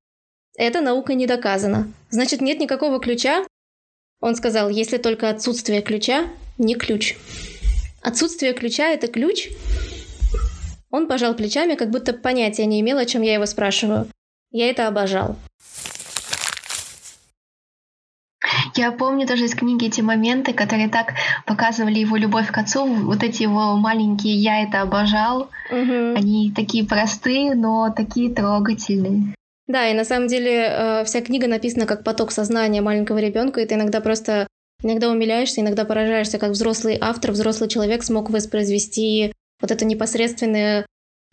Это 0.58 0.80
наука 0.82 1.14
не 1.14 1.28
доказана. 1.28 1.92
Значит, 2.10 2.42
нет 2.42 2.60
никакого 2.60 3.00
ключа? 3.00 3.46
Он 4.22 4.36
сказал, 4.36 4.70
если 4.70 4.98
только 4.98 5.30
отсутствие 5.30 5.82
ключа, 5.82 6.28
не 6.58 6.76
ключ. 6.76 7.16
Отсутствие 8.02 8.54
ключа– 8.54 8.88
это 8.90 9.08
ключ? 9.08 9.50
Он 10.92 11.08
пожал 11.08 11.36
плечами, 11.36 11.76
как 11.76 11.90
будто 11.90 12.14
понятия 12.14 12.66
не 12.66 12.80
имел, 12.80 12.98
о 12.98 13.06
чем 13.06 13.22
я 13.22 13.34
его 13.34 13.46
спрашиваю. 13.46 14.08
Я 14.52 14.70
это 14.70 14.88
обожал. 14.88 15.36
Я 18.76 18.92
помню 18.92 19.28
тоже 19.28 19.46
из 19.46 19.56
книги 19.56 19.88
эти 19.88 20.02
моменты, 20.02 20.54
которые 20.54 20.88
так 20.90 21.14
показывали 21.46 22.00
его 22.00 22.16
любовь 22.16 22.52
к 22.52 22.58
отцу. 22.58 22.86
Вот 22.86 23.24
эти 23.24 23.44
его 23.44 23.76
маленькие 23.76 24.36
«я 24.36 24.64
это 24.64 24.82
обожал». 24.82 25.50
Угу. 25.72 26.16
Они 26.16 26.54
такие 26.56 26.86
простые, 26.86 27.56
но 27.56 27.94
такие 27.96 28.34
трогательные. 28.34 29.36
Да, 29.68 29.90
и 29.90 29.94
на 29.94 30.06
самом 30.06 30.28
деле 30.28 30.68
э, 30.70 31.04
вся 31.06 31.22
книга 31.22 31.48
написана 31.48 31.86
как 31.86 32.04
поток 32.04 32.32
сознания 32.32 32.82
маленького 32.82 33.18
ребенка, 33.18 33.62
и 33.62 33.66
ты 33.66 33.76
иногда 33.76 34.00
просто 34.00 34.48
иногда 34.84 35.10
умиляешься, 35.10 35.62
иногда 35.62 35.86
поражаешься, 35.86 36.38
как 36.38 36.52
взрослый 36.52 36.98
автор, 37.02 37.32
взрослый 37.32 37.68
человек 37.70 38.04
смог 38.04 38.30
воспроизвести 38.30 39.34
вот 39.60 39.72
это 39.72 39.86
непосредственное 39.86 40.86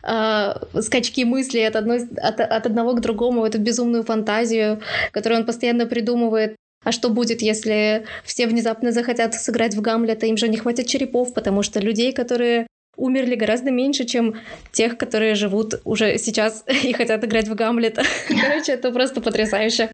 э, 0.03 0.53
скачки 0.81 1.23
мысли 1.25 1.59
от, 1.59 1.75
одной, 1.75 2.07
от, 2.17 2.39
от 2.39 2.65
одного 2.65 2.93
к 2.93 3.01
другому, 3.01 3.45
эту 3.45 3.59
безумную 3.59 4.03
фантазию, 4.03 4.81
которую 5.11 5.41
он 5.41 5.45
постоянно 5.45 5.85
придумывает. 5.85 6.55
А 6.83 6.91
что 6.91 7.09
будет, 7.09 7.41
если 7.41 8.05
все 8.25 8.47
внезапно 8.47 8.91
захотят 8.91 9.35
сыграть 9.35 9.75
в 9.75 9.81
Гамлета, 9.81 10.25
им 10.25 10.37
же 10.37 10.49
не 10.49 10.57
хватит 10.57 10.87
черепов, 10.87 11.33
потому 11.33 11.63
что 11.63 11.79
людей, 11.79 12.11
которые 12.11 12.67
умерли 12.95 13.35
гораздо 13.35 13.71
меньше, 13.71 14.05
чем 14.05 14.35
тех, 14.71 14.97
которые 14.97 15.35
живут 15.35 15.75
уже 15.83 16.17
сейчас 16.17 16.63
и 16.83 16.93
хотят 16.93 17.23
играть 17.23 17.47
в 17.47 17.55
Гамлета. 17.55 18.03
Короче, 18.27 18.73
это 18.73 18.91
просто 18.91 19.21
потрясающе. 19.21 19.89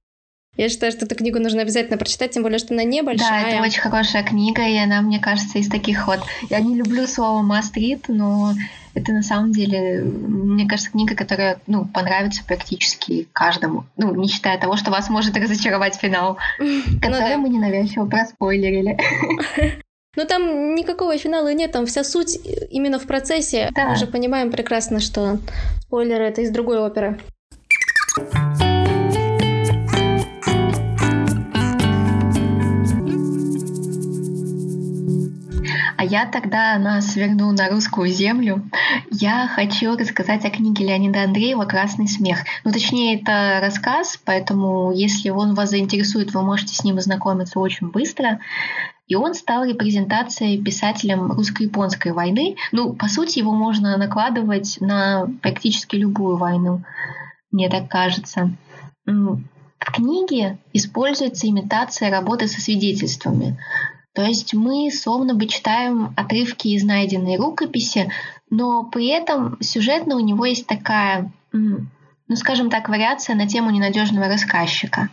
Я 0.58 0.68
считаю, 0.68 0.92
что 0.92 1.06
эту 1.06 1.16
книгу 1.16 1.40
нужно 1.40 1.62
обязательно 1.62 1.98
прочитать, 1.98 2.32
тем 2.32 2.44
более, 2.44 2.60
что 2.60 2.74
она 2.74 2.84
небольшая. 2.84 3.44
Да, 3.44 3.50
это 3.50 3.64
очень 3.64 3.80
хорошая 3.80 4.24
книга, 4.24 4.68
и 4.68 4.78
она, 4.78 5.02
мне 5.02 5.20
кажется, 5.20 5.58
из 5.58 5.70
таких 5.70 6.06
вот... 6.06 6.20
Я 6.50 6.60
не 6.60 6.76
люблю 6.76 7.08
слово 7.08 7.42
«мастрит», 7.42 8.10
но 8.10 8.54
это 8.94 9.14
на 9.14 9.22
самом 9.22 9.54
деле, 9.54 10.02
мне 10.02 10.68
кажется, 10.68 10.92
книга, 10.92 11.16
которая 11.16 11.62
ну, 11.68 11.86
понравится 11.86 12.44
практически 12.44 13.30
каждому. 13.32 13.86
Ну, 13.96 14.14
не 14.14 14.28
считая 14.28 14.60
того, 14.60 14.76
что 14.76 14.92
вас 14.92 15.10
может 15.10 15.38
разочаровать 15.38 15.96
финал, 15.96 16.38
который 17.02 17.38
мы 17.38 17.48
ненавязчиво 17.48 18.06
проспойлерили. 18.08 18.98
Ну 20.16 20.26
там 20.26 20.76
никакого 20.76 21.18
финала 21.18 21.54
нет, 21.54 21.72
там 21.72 21.86
вся 21.86 22.04
суть 22.04 22.40
именно 22.72 23.00
в 23.00 23.06
процессе. 23.06 23.70
Да. 23.76 23.88
Мы 23.88 23.94
уже 23.94 24.08
понимаем 24.08 24.52
прекрасно, 24.52 25.00
что 25.00 25.40
спойлеры 25.82 26.26
это 26.26 26.42
из 26.42 26.52
другой 26.52 26.80
оперы. 26.80 27.20
А 36.00 36.06
я 36.06 36.26
тогда 36.26 36.78
нас 36.78 37.18
верну 37.18 37.52
на 37.52 37.68
русскую 37.68 38.08
землю. 38.08 38.64
Я 39.12 39.50
хочу 39.54 39.98
рассказать 39.98 40.46
о 40.46 40.50
книге 40.50 40.86
Леонида 40.86 41.24
Андреева 41.24 41.66
«Красный 41.66 42.08
смех». 42.08 42.46
Ну, 42.64 42.72
точнее, 42.72 43.20
это 43.20 43.60
рассказ, 43.62 44.18
поэтому 44.24 44.94
если 44.94 45.30
он 45.30 45.56
вас 45.56 45.72
заинтересует, 45.72 46.34
вы 46.34 46.42
можете 46.42 46.74
с 46.74 46.86
ним 46.86 47.00
ознакомиться 47.00 47.60
очень 47.60 47.92
быстро. 47.92 48.40
И 49.08 49.16
он 49.16 49.34
стал 49.34 49.66
репрезентацией 49.66 50.64
писателем 50.64 51.34
русско-японской 51.34 52.14
войны. 52.14 52.56
Ну, 52.72 52.94
по 52.94 53.10
сути, 53.10 53.40
его 53.40 53.52
можно 53.52 53.98
накладывать 53.98 54.78
на 54.80 55.28
практически 55.42 55.98
любую 55.98 56.38
войну, 56.38 56.82
мне 57.52 57.68
так 57.68 57.90
кажется. 57.90 58.52
В 59.06 59.92
книге 59.92 60.60
используется 60.72 61.50
имитация 61.50 62.10
работы 62.10 62.48
со 62.48 62.62
свидетельствами. 62.62 63.58
То 64.14 64.24
есть 64.24 64.54
мы 64.54 64.92
словно 64.92 65.36
бы 65.36 65.48
читаем 65.48 66.14
отрывки 66.18 66.70
из 66.70 66.84
найденной 66.84 67.38
рукописи, 67.38 68.12
но 68.50 68.84
при 68.84 69.08
этом 69.08 69.58
сюжетно 69.62 70.16
у 70.16 70.20
него 70.20 70.46
есть 70.46 70.68
такая, 70.68 71.32
ну 71.52 72.36
скажем 72.36 72.70
так, 72.70 72.90
вариация 72.90 73.36
на 73.36 73.48
тему 73.48 73.70
ненадежного 73.70 74.28
рассказчика. 74.28 75.10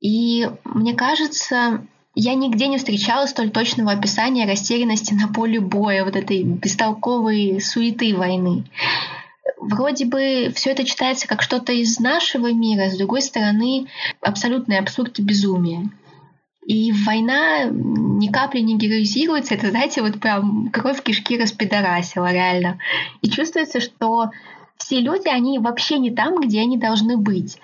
И 0.00 0.48
мне 0.64 0.94
кажется, 0.94 1.84
я 2.14 2.34
нигде 2.34 2.66
не 2.66 2.78
встречала 2.78 3.26
столь 3.26 3.50
точного 3.50 3.92
описания 3.92 4.46
растерянности 4.46 5.14
на 5.14 5.28
поле 5.28 5.60
боя, 5.60 6.04
вот 6.04 6.16
этой 6.16 6.42
бестолковой 6.42 7.60
суеты 7.60 8.16
войны. 8.16 8.64
Вроде 9.60 10.04
бы 10.04 10.52
все 10.54 10.70
это 10.70 10.84
читается 10.84 11.26
как 11.28 11.42
что-то 11.42 11.72
из 11.72 11.98
нашего 11.98 12.52
мира, 12.52 12.90
с 12.90 12.96
другой 12.96 13.22
стороны, 13.22 13.86
абсолютный 14.20 14.78
абсурд 14.78 15.18
и 15.18 15.22
безумие. 15.22 15.90
И 16.68 16.92
война 16.92 17.64
ни 17.64 18.28
капли 18.28 18.60
не 18.60 18.76
героизируется. 18.76 19.54
Это, 19.54 19.70
знаете, 19.70 20.02
вот 20.02 20.20
прям 20.20 20.68
кровь 20.70 21.02
кишки 21.02 21.38
распидорасила 21.38 22.30
реально. 22.30 22.78
И 23.22 23.30
чувствуется, 23.30 23.80
что 23.80 24.30
все 24.76 25.00
люди, 25.00 25.28
они 25.28 25.58
вообще 25.58 25.98
не 25.98 26.10
там, 26.10 26.40
где 26.40 26.60
они 26.60 26.76
должны 26.76 27.16
быть 27.16 27.58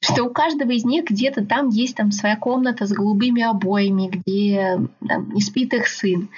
что 0.00 0.24
у 0.24 0.30
каждого 0.30 0.70
из 0.70 0.84
них 0.84 1.04
где-то 1.04 1.44
там 1.44 1.68
есть 1.68 1.96
там 1.96 2.12
своя 2.12 2.36
комната 2.36 2.86
с 2.86 2.92
голубыми 2.92 3.42
обоями, 3.42 4.08
где 4.08 4.78
там, 5.06 5.32
не 5.32 5.40
спит 5.40 5.74
их 5.74 5.88
сын. 5.88 6.28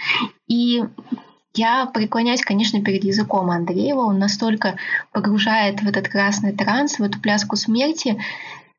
И 0.47 0.85
я 1.55 1.87
преклоняюсь, 1.87 2.43
конечно, 2.43 2.83
перед 2.83 3.05
языком 3.05 3.51
Андреева. 3.51 4.01
Он 4.01 4.19
настолько 4.19 4.77
погружает 5.13 5.83
в 5.83 5.89
этот 5.89 6.09
красный 6.09 6.53
транс, 6.53 6.99
в 6.99 7.03
эту 7.03 7.21
пляску 7.21 7.57
смерти. 7.57 8.23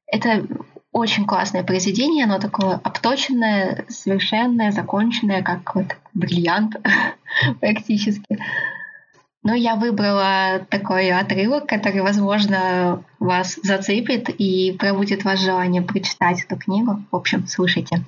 Это 0.08 0.46
очень 0.92 1.26
классное 1.26 1.64
произведение, 1.64 2.26
оно 2.26 2.40
такое 2.40 2.76
обточенное, 2.84 3.86
совершенное, 3.90 4.72
законченное, 4.72 5.44
как 5.44 5.76
вот 5.76 5.86
бриллиант 6.14 6.76
практически. 7.60 8.40
Но 9.42 9.54
я 9.54 9.76
выбрала 9.76 10.66
такой 10.70 11.12
отрывок, 11.12 11.68
который, 11.68 12.02
возможно, 12.02 13.04
вас 13.20 13.58
зацепит 13.64 14.30
и 14.30 14.74
пробудет 14.78 15.24
ваше 15.24 15.44
желание 15.46 15.82
прочитать 15.82 16.44
эту 16.44 16.58
книгу. 16.58 17.02
В 17.10 17.16
общем, 17.16 17.48
слушайте. 17.48 18.04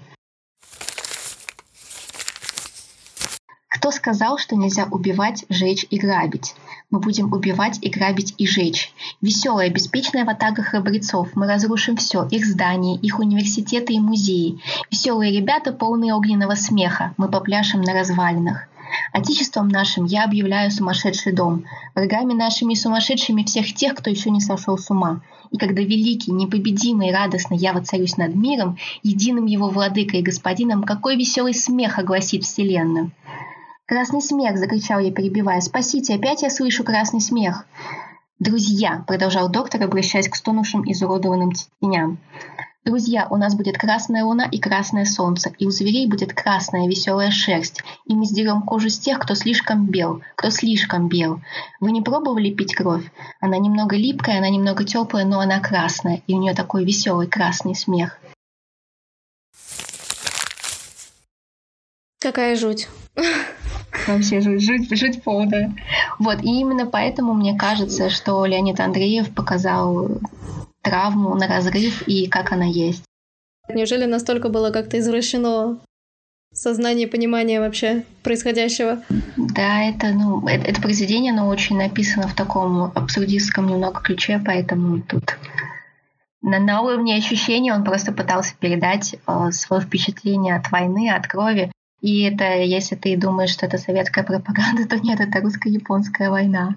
Кто 3.69 3.91
сказал, 3.91 4.37
что 4.37 4.55
нельзя 4.55 4.85
убивать, 4.91 5.45
жечь 5.49 5.85
и 5.89 5.97
грабить? 5.97 6.53
Мы 6.91 6.99
будем 6.99 7.31
убивать 7.31 7.79
и 7.81 7.89
грабить 7.89 8.35
и 8.37 8.45
жечь. 8.45 8.93
Веселая, 9.21 9.69
беспечная 9.69 10.25
ватага 10.25 10.61
храбрецов. 10.61 11.29
Мы 11.35 11.47
разрушим 11.47 11.95
все, 11.95 12.27
их 12.29 12.45
здания, 12.45 12.97
их 12.97 13.19
университеты 13.19 13.93
и 13.93 13.99
музеи. 13.99 14.59
Веселые 14.91 15.31
ребята, 15.31 15.71
полные 15.71 16.13
огненного 16.13 16.55
смеха. 16.55 17.13
Мы 17.15 17.29
попляшем 17.29 17.81
на 17.81 17.93
развалинах. 17.93 18.67
Отечеством 19.13 19.69
нашим 19.69 20.03
я 20.03 20.25
объявляю 20.25 20.69
сумасшедший 20.69 21.31
дом, 21.31 21.63
врагами 21.95 22.33
нашими 22.33 22.73
сумасшедшими 22.73 23.43
всех 23.43 23.73
тех, 23.73 23.95
кто 23.95 24.09
еще 24.09 24.29
не 24.29 24.41
сошел 24.41 24.77
с 24.77 24.89
ума. 24.89 25.21
И 25.49 25.57
когда 25.57 25.81
великий, 25.81 26.31
непобедимый 26.31 27.09
и 27.09 27.13
радостно 27.13 27.53
я 27.53 27.71
воцарюсь 27.71 28.17
над 28.17 28.35
миром, 28.35 28.77
единым 29.03 29.45
его 29.45 29.69
владыкой 29.69 30.19
и 30.19 30.23
господином, 30.23 30.83
какой 30.83 31.15
веселый 31.15 31.53
смех 31.53 31.99
огласит 31.99 32.43
вселенную. 32.43 33.11
«Красный 33.85 34.21
смех!»— 34.21 34.57
закричал 34.59 34.99
я, 34.99 35.11
перебивая. 35.11 35.61
«Спасите! 35.61 36.15
Опять 36.15 36.41
я 36.43 36.49
слышу 36.49 36.83
красный 36.83 37.21
смех!» 37.21 37.65
«Друзья!»— 38.39 39.03
продолжал 39.07 39.49
доктор, 39.49 39.83
обращаясь 39.83 40.29
к 40.29 40.35
стонувшим 40.35 40.89
изуродованным 40.89 41.51
теням. 41.79 42.19
Друзья, 42.83 43.27
у 43.29 43.37
нас 43.37 43.53
будет 43.53 43.77
красная 43.77 44.23
луна 44.23 44.47
и 44.51 44.59
красное 44.59 45.05
солнце, 45.05 45.53
и 45.59 45.67
у 45.67 45.69
зверей 45.69 46.07
будет 46.07 46.33
красная 46.33 46.87
веселая 46.87 47.29
шерсть, 47.29 47.83
и 48.05 48.15
мы 48.15 48.25
сдерем 48.25 48.63
кожу 48.63 48.89
с 48.89 48.97
тех, 48.97 49.19
кто 49.19 49.35
слишком 49.35 49.85
бел, 49.85 50.23
кто 50.35 50.49
слишком 50.49 51.07
бел. 51.07 51.41
Вы 51.79 51.91
не 51.91 52.01
пробовали 52.01 52.49
пить 52.49 52.73
кровь? 52.73 53.05
Она 53.39 53.59
немного 53.59 53.95
липкая, 53.95 54.39
она 54.39 54.49
немного 54.49 54.83
теплая, 54.83 55.25
но 55.25 55.39
она 55.39 55.59
красная, 55.59 56.23
и 56.25 56.33
у 56.33 56.39
нее 56.39 56.55
такой 56.55 56.83
веселый 56.83 57.27
красный 57.27 57.75
смех. 57.75 58.19
Какая 62.19 62.55
жуть. 62.55 62.87
Вообще 64.07 64.41
жуть, 64.41 64.61
жуть, 64.61 64.97
жуть 64.97 65.23
полная. 65.23 65.73
Вот, 66.19 66.41
и 66.43 66.59
именно 66.59 66.85
поэтому 66.85 67.33
мне 67.33 67.57
кажется, 67.57 68.09
что 68.09 68.45
Леонид 68.45 68.79
Андреев 68.79 69.33
показал 69.33 70.19
травму 70.81 71.35
на 71.35 71.47
разрыв 71.47 72.07
и 72.07 72.27
как 72.27 72.51
она 72.51 72.65
есть. 72.65 73.03
Неужели 73.69 74.05
настолько 74.05 74.49
было 74.49 74.71
как-то 74.71 74.99
извращено 74.99 75.77
сознание, 76.53 77.07
понимание 77.07 77.59
вообще 77.59 78.03
происходящего? 78.23 79.01
Да, 79.37 79.83
это, 79.83 80.07
ну, 80.07 80.45
это, 80.47 80.67
это 80.67 80.81
произведение, 80.81 81.31
оно 81.31 81.47
очень 81.47 81.77
написано 81.77 82.27
в 82.27 82.35
таком 82.35 82.91
абсурдистском 82.95 83.67
немного 83.67 84.01
ключе, 84.01 84.41
поэтому 84.43 85.01
тут 85.01 85.37
на, 86.41 86.59
на 86.59 86.81
уровне 86.81 87.15
ощущений 87.15 87.71
он 87.71 87.83
просто 87.83 88.11
пытался 88.11 88.55
передать 88.59 89.15
э, 89.27 89.51
свое 89.51 89.81
впечатление 89.81 90.55
от 90.55 90.71
войны, 90.71 91.09
от 91.09 91.27
крови. 91.27 91.71
И 92.01 92.23
это, 92.23 92.57
если 92.61 92.95
ты 92.95 93.15
думаешь, 93.15 93.51
что 93.51 93.65
это 93.65 93.77
советская 93.77 94.23
пропаганда, 94.23 94.87
то 94.89 94.97
нет, 94.97 95.19
это 95.19 95.39
русско-японская 95.39 96.29
война. 96.29 96.75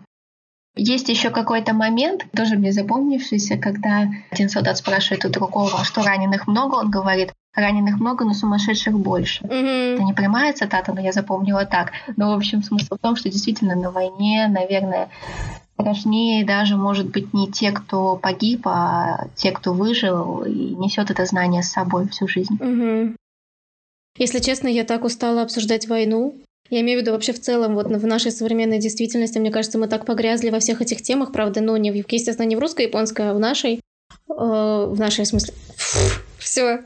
Есть 0.76 1.09
еще 1.09 1.31
какой-то 1.31 1.73
момент, 1.73 2.26
тоже 2.37 2.57
мне 2.57 2.73
запомнившийся, 2.73 3.57
когда 3.57 4.09
один 4.31 4.49
солдат 4.49 4.76
спрашивает 4.76 5.25
у 5.25 5.28
другого, 5.28 5.71
а 5.78 5.85
что 5.85 6.02
раненых 6.02 6.49
много, 6.49 6.75
он 6.75 6.90
говорит, 6.90 7.33
раненых 7.54 8.00
много, 8.00 8.25
но 8.25 8.35
сумасшедших 8.35 8.99
больше. 8.99 9.45
Mm-hmm. 9.45 9.95
Это 9.95 10.02
не 10.02 10.12
прямая 10.12 10.52
цитата, 10.52 10.93
но 10.93 11.00
я 11.00 11.12
запомнила 11.12 11.64
так. 11.64 11.93
Но, 12.16 12.33
в 12.33 12.37
общем, 12.37 12.64
смысл 12.64 12.97
в 12.97 12.99
том, 12.99 13.14
что 13.14 13.31
действительно 13.31 13.76
на 13.76 13.93
войне, 13.93 14.49
наверное, 14.49 15.11
страшнее 15.75 16.45
даже, 16.45 16.76
может 16.76 17.09
быть, 17.11 17.33
не 17.33 17.50
те, 17.50 17.71
кто 17.71 18.16
погиб, 18.16 18.66
а 18.66 19.28
те, 19.37 19.52
кто 19.52 19.73
выжил 19.73 20.43
и 20.43 20.75
несет 20.75 21.12
это 21.12 21.25
знание 21.25 21.62
с 21.62 21.71
собой 21.71 22.09
всю 22.09 22.26
жизнь. 22.26 22.57
Mm-hmm. 22.59 23.16
Если 24.16 24.38
честно, 24.38 24.68
я 24.68 24.85
так 24.85 25.04
устала 25.04 25.42
обсуждать 25.42 25.88
войну. 25.88 26.37
Я 26.71 26.80
имею 26.80 26.99
в 26.99 27.02
виду 27.02 27.12
вообще 27.12 27.33
в 27.33 27.40
целом, 27.40 27.75
вот 27.75 27.87
в 27.87 28.06
нашей 28.06 28.30
современной 28.30 28.78
действительности, 28.78 29.38
мне 29.38 29.50
кажется, 29.50 29.78
мы 29.78 29.88
так 29.88 30.06
погрязли 30.06 30.50
во 30.50 30.61
всех 30.61 30.80
этих 30.80 31.02
темах, 31.02 31.33
правда, 31.33 31.61
но 31.61 31.76
не, 31.76 31.90
в, 31.90 31.94
естественно, 31.94 32.47
не 32.47 32.56
в 32.56 32.61
русско-японской, 32.61 33.30
а 33.30 33.35
в 33.35 33.38
нашей. 33.38 33.80
Э, 34.28 34.87
в 34.88 34.97
нашей, 34.99 35.25
в 35.25 35.28
смысле. 35.28 35.54
Все. 36.38 36.80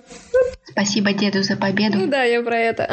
Спасибо 0.65 1.13
деду 1.13 1.43
за 1.43 1.57
победу. 1.57 1.99
Ну 1.99 2.07
да, 2.07 2.25
я 2.25 2.43
про 2.43 2.59
это. 2.59 2.93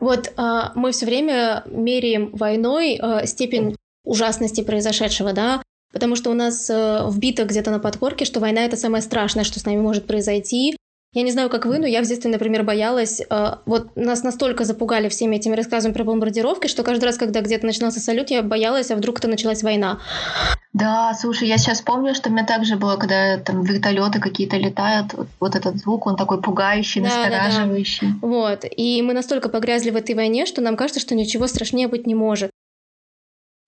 Вот 0.00 0.32
э, 0.36 0.60
мы 0.74 0.92
все 0.92 1.06
время 1.06 1.64
меряем 1.66 2.30
войной 2.30 3.00
э, 3.02 3.26
степень 3.26 3.76
ужасности 4.04 4.62
произошедшего, 4.62 5.32
да, 5.32 5.62
потому 5.92 6.14
что 6.14 6.30
у 6.30 6.34
нас 6.34 6.70
э, 6.70 7.08
вбито 7.10 7.44
где-то 7.44 7.70
на 7.70 7.80
подкорке, 7.80 8.24
что 8.24 8.40
война 8.40 8.64
это 8.64 8.76
самое 8.76 9.02
страшное, 9.02 9.44
что 9.44 9.58
с 9.58 9.64
нами 9.64 9.80
может 9.80 10.06
произойти, 10.06 10.76
я 11.12 11.22
не 11.22 11.32
знаю, 11.32 11.48
как 11.48 11.64
вы, 11.64 11.78
но 11.78 11.86
я 11.86 12.02
в 12.02 12.06
детстве, 12.06 12.30
например, 12.30 12.64
боялась. 12.64 13.22
Э, 13.30 13.56
вот 13.64 13.96
нас 13.96 14.22
настолько 14.22 14.64
запугали 14.64 15.08
всеми 15.08 15.36
этими 15.36 15.54
рассказами 15.54 15.94
про 15.94 16.04
бомбардировки, 16.04 16.66
что 16.66 16.82
каждый 16.82 17.06
раз, 17.06 17.16
когда 17.16 17.40
где-то 17.40 17.64
начинался 17.64 17.98
салют, 17.98 18.30
я 18.30 18.42
боялась, 18.42 18.90
а 18.90 18.96
вдруг 18.96 19.18
это 19.18 19.28
началась 19.28 19.62
война. 19.62 20.00
Да, 20.74 21.14
слушай, 21.18 21.48
я 21.48 21.56
сейчас 21.56 21.80
помню, 21.80 22.14
что 22.14 22.28
у 22.28 22.32
меня 22.32 22.44
также 22.44 22.76
было, 22.76 22.96
когда 22.96 23.38
там 23.38 23.62
вертолеты 23.62 24.20
какие-то 24.20 24.58
летают, 24.58 25.14
вот, 25.14 25.28
вот 25.40 25.56
этот 25.56 25.78
звук, 25.78 26.06
он 26.06 26.16
такой 26.16 26.42
пугающий, 26.42 27.00
да, 27.00 27.08
настораживающий. 27.08 28.08
Да, 28.08 28.14
да. 28.20 28.28
Вот, 28.28 28.64
и 28.76 29.00
мы 29.00 29.14
настолько 29.14 29.48
погрязли 29.48 29.90
в 29.90 29.96
этой 29.96 30.14
войне, 30.14 30.44
что 30.44 30.60
нам 30.60 30.76
кажется, 30.76 31.00
что 31.00 31.14
ничего 31.14 31.46
страшнее 31.46 31.88
быть 31.88 32.06
не 32.06 32.14
может. 32.14 32.50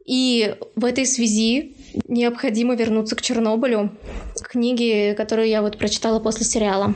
И 0.05 0.57
в 0.77 0.85
этой 0.85 1.07
связи 1.07 1.77
необходимо 2.09 2.75
вернуться 2.75 3.17
к 3.17 3.23
Чернобылю, 3.23 3.93
к 4.41 4.49
книге, 4.51 5.15
которую 5.15 5.49
я 5.49 5.63
вот 5.63 5.79
прочитала 5.79 6.19
после 6.19 6.45
сериала. 6.45 6.95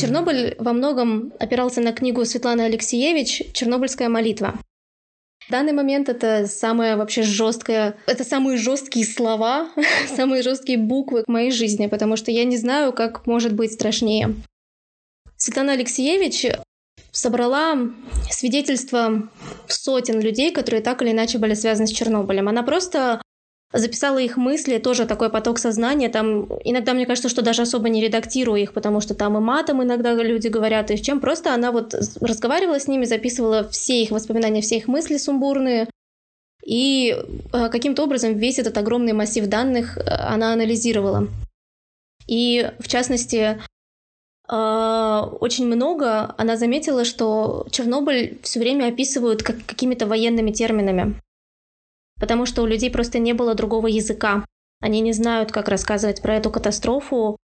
Чернобыль 0.00 0.54
во 0.58 0.72
многом 0.72 1.32
опирался 1.38 1.80
на 1.80 1.92
книгу 1.92 2.24
Светланы 2.24 2.62
Алексеевич 2.62 3.42
«Чернобыльская 3.52 4.08
молитва». 4.08 4.58
В 5.46 5.50
данный 5.50 5.72
момент 5.72 6.08
это 6.08 6.46
самое 6.46 6.96
вообще 6.96 7.22
жесткое, 7.22 7.96
это 8.06 8.24
самые 8.24 8.56
жесткие 8.56 9.04
слова, 9.04 9.68
самые 10.16 10.42
жесткие 10.42 10.78
буквы 10.78 11.24
в 11.26 11.28
моей 11.30 11.50
жизни, 11.50 11.86
потому 11.86 12.16
что 12.16 12.30
я 12.30 12.44
не 12.44 12.56
знаю, 12.56 12.92
как 12.92 13.26
может 13.26 13.52
быть 13.52 13.72
страшнее. 13.72 14.36
Светлана 15.36 15.72
Алексеевич 15.72 16.46
собрала 17.12 17.76
свидетельства 18.30 19.28
сотен 19.66 20.20
людей, 20.20 20.52
которые 20.52 20.82
так 20.82 21.02
или 21.02 21.10
иначе 21.10 21.38
были 21.38 21.54
связаны 21.54 21.86
с 21.86 21.92
Чернобылем. 21.92 22.48
Она 22.48 22.62
просто 22.62 23.20
записала 23.72 24.18
их 24.18 24.36
мысли, 24.36 24.78
тоже 24.78 25.06
такой 25.06 25.30
поток 25.30 25.58
сознания. 25.58 26.08
Там 26.08 26.46
иногда 26.64 26.92
мне 26.92 27.06
кажется, 27.06 27.28
что 27.28 27.42
даже 27.42 27.62
особо 27.62 27.88
не 27.88 28.02
редактирую 28.02 28.60
их, 28.60 28.72
потому 28.72 29.00
что 29.00 29.14
там 29.14 29.36
и 29.36 29.40
матом 29.40 29.82
иногда 29.82 30.12
люди 30.14 30.48
говорят, 30.48 30.90
и 30.90 30.96
с 30.96 31.00
чем 31.00 31.20
просто 31.20 31.54
она 31.54 31.70
вот 31.70 31.94
разговаривала 32.20 32.80
с 32.80 32.88
ними, 32.88 33.04
записывала 33.04 33.68
все 33.68 34.02
их 34.02 34.10
воспоминания, 34.10 34.60
все 34.60 34.78
их 34.78 34.88
мысли 34.88 35.16
сумбурные, 35.18 35.88
и 36.64 37.16
э, 37.52 37.68
каким-то 37.68 38.04
образом 38.04 38.36
весь 38.36 38.58
этот 38.58 38.76
огромный 38.76 39.12
массив 39.12 39.46
данных 39.46 39.96
э, 39.96 40.02
она 40.02 40.52
анализировала. 40.52 41.28
И 42.26 42.70
в 42.78 42.88
частности, 42.88 43.60
очень 44.50 45.66
много 45.66 46.34
она 46.36 46.56
заметила, 46.56 47.04
что 47.04 47.66
Чернобыль 47.70 48.38
все 48.42 48.58
время 48.58 48.88
описывают 48.88 49.42
как 49.42 49.64
какими-то 49.64 50.06
военными 50.06 50.50
терминами 50.50 51.14
потому 52.20 52.46
что 52.46 52.62
у 52.62 52.66
людей 52.66 52.90
просто 52.90 53.18
не 53.18 53.32
было 53.32 53.54
другого 53.54 53.88
языка. 53.88 54.44
Они 54.80 55.00
не 55.00 55.12
знают, 55.12 55.50
как 55.50 55.68
рассказывать 55.68 56.22
про 56.22 56.36
эту 56.36 56.50
катастрофу 56.50 57.36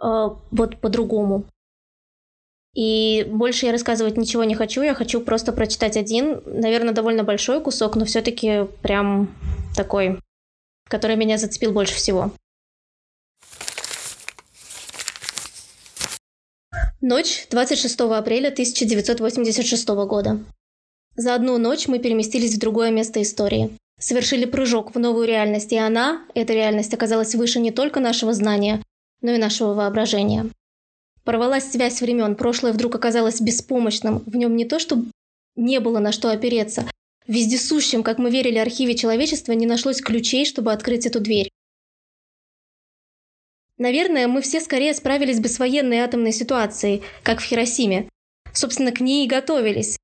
э, 0.00 0.28
вот 0.50 0.80
по-другому. 0.80 1.44
И 2.74 3.26
больше 3.28 3.66
я 3.66 3.72
рассказывать 3.72 4.16
ничего 4.16 4.44
не 4.44 4.54
хочу, 4.54 4.82
я 4.82 4.94
хочу 4.94 5.20
просто 5.20 5.52
прочитать 5.52 5.96
один, 5.96 6.42
наверное, 6.44 6.94
довольно 6.94 7.24
большой 7.24 7.60
кусок, 7.60 7.96
но 7.96 8.04
все-таки 8.04 8.66
прям 8.82 9.34
такой, 9.74 10.18
который 10.88 11.16
меня 11.16 11.38
зацепил 11.38 11.72
больше 11.72 11.94
всего. 11.94 12.30
Ночь 17.08 17.46
26 17.50 18.00
апреля 18.00 18.48
1986 18.48 19.88
года. 20.08 20.40
За 21.14 21.36
одну 21.36 21.56
ночь 21.56 21.86
мы 21.86 22.00
переместились 22.00 22.56
в 22.56 22.58
другое 22.58 22.90
место 22.90 23.22
истории 23.22 23.70
совершили 24.00 24.44
прыжок 24.44 24.92
в 24.92 24.98
новую 24.98 25.28
реальность, 25.28 25.72
и 25.72 25.76
она, 25.76 26.24
эта 26.34 26.52
реальность, 26.52 26.92
оказалась 26.92 27.36
выше 27.36 27.60
не 27.60 27.70
только 27.70 28.00
нашего 28.00 28.32
знания, 28.32 28.82
но 29.22 29.30
и 29.30 29.38
нашего 29.38 29.72
воображения. 29.72 30.50
Порвалась 31.22 31.70
связь 31.70 32.00
времен, 32.00 32.34
прошлое 32.34 32.72
вдруг 32.72 32.96
оказалось 32.96 33.40
беспомощным, 33.40 34.24
в 34.26 34.34
нем 34.34 34.56
не 34.56 34.64
то, 34.64 34.80
что 34.80 35.00
не 35.54 35.78
было 35.78 36.00
на 36.00 36.10
что 36.10 36.32
опереться, 36.32 36.90
в 37.24 37.32
вездесущем, 37.32 38.02
как 38.02 38.18
мы 38.18 38.30
верили, 38.30 38.58
архиве 38.58 38.96
человечества 38.96 39.52
не 39.52 39.66
нашлось 39.66 40.00
ключей, 40.00 40.44
чтобы 40.44 40.72
открыть 40.72 41.06
эту 41.06 41.20
дверь. 41.20 41.50
Наверное, 43.78 44.26
мы 44.26 44.40
все 44.40 44.60
скорее 44.60 44.94
справились 44.94 45.40
бы 45.40 45.48
с 45.48 45.58
военной 45.58 45.98
атомной 45.98 46.32
ситуацией, 46.32 47.02
как 47.22 47.40
в 47.40 47.44
Хиросиме. 47.44 48.08
Собственно, 48.52 48.90
к 48.90 49.00
ней 49.00 49.26
и 49.26 49.28
готовились. 49.28 49.98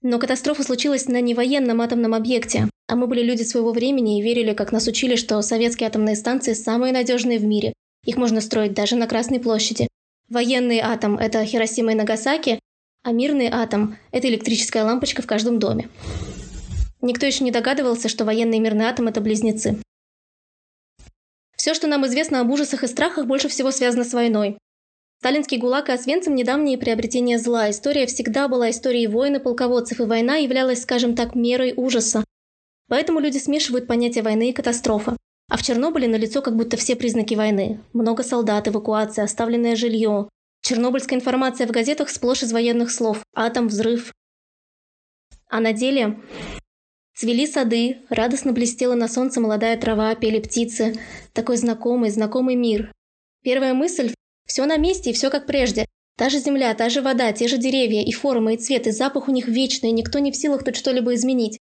Но 0.00 0.18
катастрофа 0.18 0.62
случилась 0.62 1.06
на 1.08 1.20
невоенном 1.20 1.80
атомном 1.80 2.14
объекте, 2.14 2.68
а 2.88 2.96
мы 2.96 3.06
были 3.06 3.22
люди 3.22 3.42
своего 3.42 3.72
времени 3.72 4.18
и 4.18 4.22
верили, 4.22 4.52
как 4.52 4.70
нас 4.70 4.86
учили, 4.86 5.16
что 5.16 5.40
советские 5.42 5.88
атомные 5.88 6.16
станции 6.16 6.52
самые 6.52 6.92
надежные 6.92 7.38
в 7.38 7.44
мире. 7.44 7.72
Их 8.04 8.16
можно 8.16 8.40
строить 8.40 8.74
даже 8.74 8.96
на 8.96 9.06
Красной 9.06 9.40
площади. 9.40 9.88
Военный 10.28 10.78
атом– 10.78 11.18
это 11.18 11.44
Хиросима 11.44 11.92
и 11.92 11.94
Нагасаки, 11.94 12.58
а 13.04 13.12
мирный 13.12 13.48
атом– 13.48 13.96
это 14.12 14.28
электрическая 14.28 14.84
лампочка 14.84 15.22
в 15.22 15.26
каждом 15.26 15.58
доме. 15.58 15.88
Никто 17.00 17.26
еще 17.26 17.44
не 17.44 17.50
догадывался, 17.50 18.08
что 18.08 18.24
военный 18.24 18.58
и 18.58 18.60
мирный 18.60 18.86
атом– 18.86 19.06
это 19.08 19.20
близнецы. 19.20 19.78
Все, 21.62 21.74
что 21.74 21.86
нам 21.86 22.04
известно 22.06 22.40
об 22.40 22.50
ужасах 22.50 22.82
и 22.82 22.88
страхах, 22.88 23.26
больше 23.26 23.48
всего 23.48 23.70
связано 23.70 24.02
с 24.02 24.12
войной. 24.12 24.58
Сталинский 25.20 25.58
ГУЛАГ 25.58 25.90
и 25.90 25.92
Освенцим– 25.92 26.34
недавние 26.34 26.76
приобретения 26.76 27.38
зла. 27.38 27.70
История 27.70 28.06
всегда 28.06 28.48
была 28.48 28.70
историей 28.70 29.06
войны, 29.06 29.38
полководцев, 29.38 30.00
и 30.00 30.02
война 30.02 30.34
являлась, 30.38 30.82
скажем 30.82 31.14
так, 31.14 31.36
мерой 31.36 31.72
ужаса. 31.76 32.24
Поэтому 32.88 33.20
люди 33.20 33.38
смешивают 33.38 33.86
понятия 33.86 34.22
войны 34.22 34.50
и 34.50 34.52
катастрофы. 34.52 35.16
А 35.48 35.56
в 35.56 35.62
Чернобыле 35.62 36.08
налицо 36.08 36.42
как 36.42 36.56
будто 36.56 36.76
все 36.76 36.96
признаки 36.96 37.36
войны. 37.36 37.80
Много 37.92 38.24
солдат, 38.24 38.66
эвакуация, 38.66 39.22
оставленное 39.24 39.76
жилье. 39.76 40.28
Чернобыльская 40.62 41.16
информация 41.16 41.68
в 41.68 41.70
газетах 41.70 42.10
сплошь 42.10 42.42
из 42.42 42.52
военных 42.52 42.90
слов. 42.90 43.22
Атом, 43.36 43.68
взрыв. 43.68 44.12
А 45.48 45.60
на 45.60 45.72
деле 45.72 46.18
Цвели 47.14 47.46
сады, 47.46 47.98
радостно 48.08 48.52
блестела 48.52 48.94
на 48.94 49.06
солнце 49.06 49.40
молодая 49.40 49.76
трава, 49.76 50.14
пели 50.14 50.40
птицы. 50.40 50.98
Такой 51.32 51.56
знакомый, 51.56 52.10
знакомый 52.10 52.54
мир. 52.54 52.92
Первая 53.42 53.74
мысль 53.74 54.14
все 54.46 54.64
на 54.66 54.76
месте 54.76 55.10
и 55.10 55.12
все 55.12 55.30
как 55.30 55.46
прежде. 55.46 55.86
Та 56.16 56.28
же 56.28 56.38
земля, 56.38 56.74
та 56.74 56.88
же 56.88 57.00
вода, 57.00 57.32
те 57.32 57.48
же 57.48 57.58
деревья, 57.58 58.02
и 58.02 58.12
форма, 58.12 58.54
и 58.54 58.56
цвет, 58.56 58.86
и 58.86 58.90
запах 58.90 59.28
у 59.28 59.32
них 59.32 59.48
вечный, 59.48 59.90
и 59.90 59.92
никто 59.92 60.18
не 60.18 60.30
в 60.30 60.36
силах 60.36 60.64
тут 60.64 60.76
что-либо 60.76 61.14
изменить. 61.14 61.58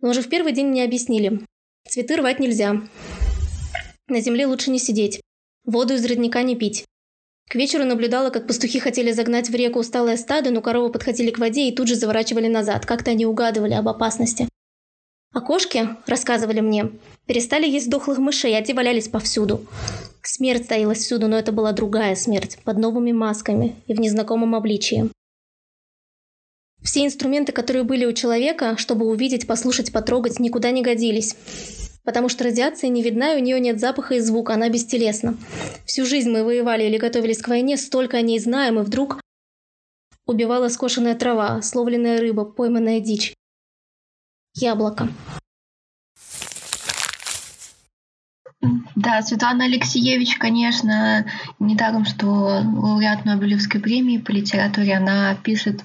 Но 0.00 0.10
уже 0.10 0.22
в 0.22 0.28
первый 0.28 0.52
день 0.52 0.66
мне 0.66 0.84
объяснили. 0.84 1.40
Цветы 1.88 2.16
рвать 2.16 2.40
нельзя. 2.40 2.82
На 4.08 4.20
земле 4.20 4.46
лучше 4.46 4.70
не 4.70 4.78
сидеть. 4.78 5.20
Воду 5.64 5.94
из 5.94 6.04
родника 6.04 6.42
не 6.42 6.56
пить. 6.56 6.84
К 7.48 7.56
вечеру 7.56 7.84
наблюдала, 7.84 8.30
как 8.30 8.46
пастухи 8.46 8.78
хотели 8.78 9.12
загнать 9.12 9.50
в 9.50 9.54
реку 9.54 9.80
усталое 9.80 10.16
стадо, 10.16 10.50
но 10.50 10.62
коровы 10.62 10.90
подходили 10.92 11.30
к 11.30 11.38
воде 11.38 11.68
и 11.68 11.74
тут 11.74 11.88
же 11.88 11.96
заворачивали 11.96 12.46
назад. 12.46 12.86
Как-то 12.86 13.10
они 13.10 13.26
угадывали 13.26 13.74
об 13.74 13.88
опасности. 13.88 14.48
А 15.32 15.40
кошки, 15.40 15.88
рассказывали 16.06 16.60
мне, 16.60 16.90
перестали 17.26 17.68
есть 17.68 17.88
дохлых 17.88 18.18
мышей, 18.18 18.56
а 18.58 18.62
те 18.62 18.74
валялись 18.74 19.08
повсюду. 19.08 19.64
Смерть 20.22 20.64
стояла 20.64 20.94
всюду, 20.94 21.28
но 21.28 21.38
это 21.38 21.52
была 21.52 21.72
другая 21.72 22.16
смерть, 22.16 22.58
под 22.64 22.78
новыми 22.78 23.12
масками 23.12 23.76
и 23.86 23.94
в 23.94 24.00
незнакомом 24.00 24.56
обличии. 24.56 25.10
Все 26.82 27.04
инструменты, 27.04 27.52
которые 27.52 27.84
были 27.84 28.06
у 28.06 28.12
человека, 28.12 28.76
чтобы 28.76 29.06
увидеть, 29.06 29.46
послушать, 29.46 29.92
потрогать, 29.92 30.40
никуда 30.40 30.72
не 30.72 30.82
годились. 30.82 31.36
Потому 32.02 32.28
что 32.28 32.44
радиация 32.44 32.88
не 32.88 33.02
видна, 33.02 33.34
и 33.34 33.40
у 33.40 33.44
нее 33.44 33.60
нет 33.60 33.78
запаха 33.78 34.14
и 34.14 34.20
звука, 34.20 34.54
она 34.54 34.68
бестелесна. 34.68 35.36
Всю 35.84 36.06
жизнь 36.06 36.30
мы 36.30 36.42
воевали 36.42 36.84
или 36.84 36.96
готовились 36.96 37.42
к 37.42 37.48
войне, 37.48 37.76
столько 37.76 38.16
о 38.16 38.22
ней 38.22 38.38
знаем, 38.40 38.80
и 38.80 38.82
вдруг 38.82 39.20
убивала 40.26 40.68
скошенная 40.68 41.14
трава, 41.14 41.60
словленная 41.62 42.18
рыба, 42.18 42.44
пойманная 42.44 43.00
дичь. 43.00 43.34
Яблоко. 44.54 45.08
Да, 48.94 49.22
Светлана 49.22 49.64
Алексеевич, 49.64 50.36
конечно, 50.36 51.24
недаром, 51.58 52.04
что 52.04 52.26
лауреат 52.26 53.24
Нобелевской 53.24 53.80
премии 53.80 54.18
по 54.18 54.30
литературе, 54.30 54.96
она 54.96 55.34
пишет 55.36 55.82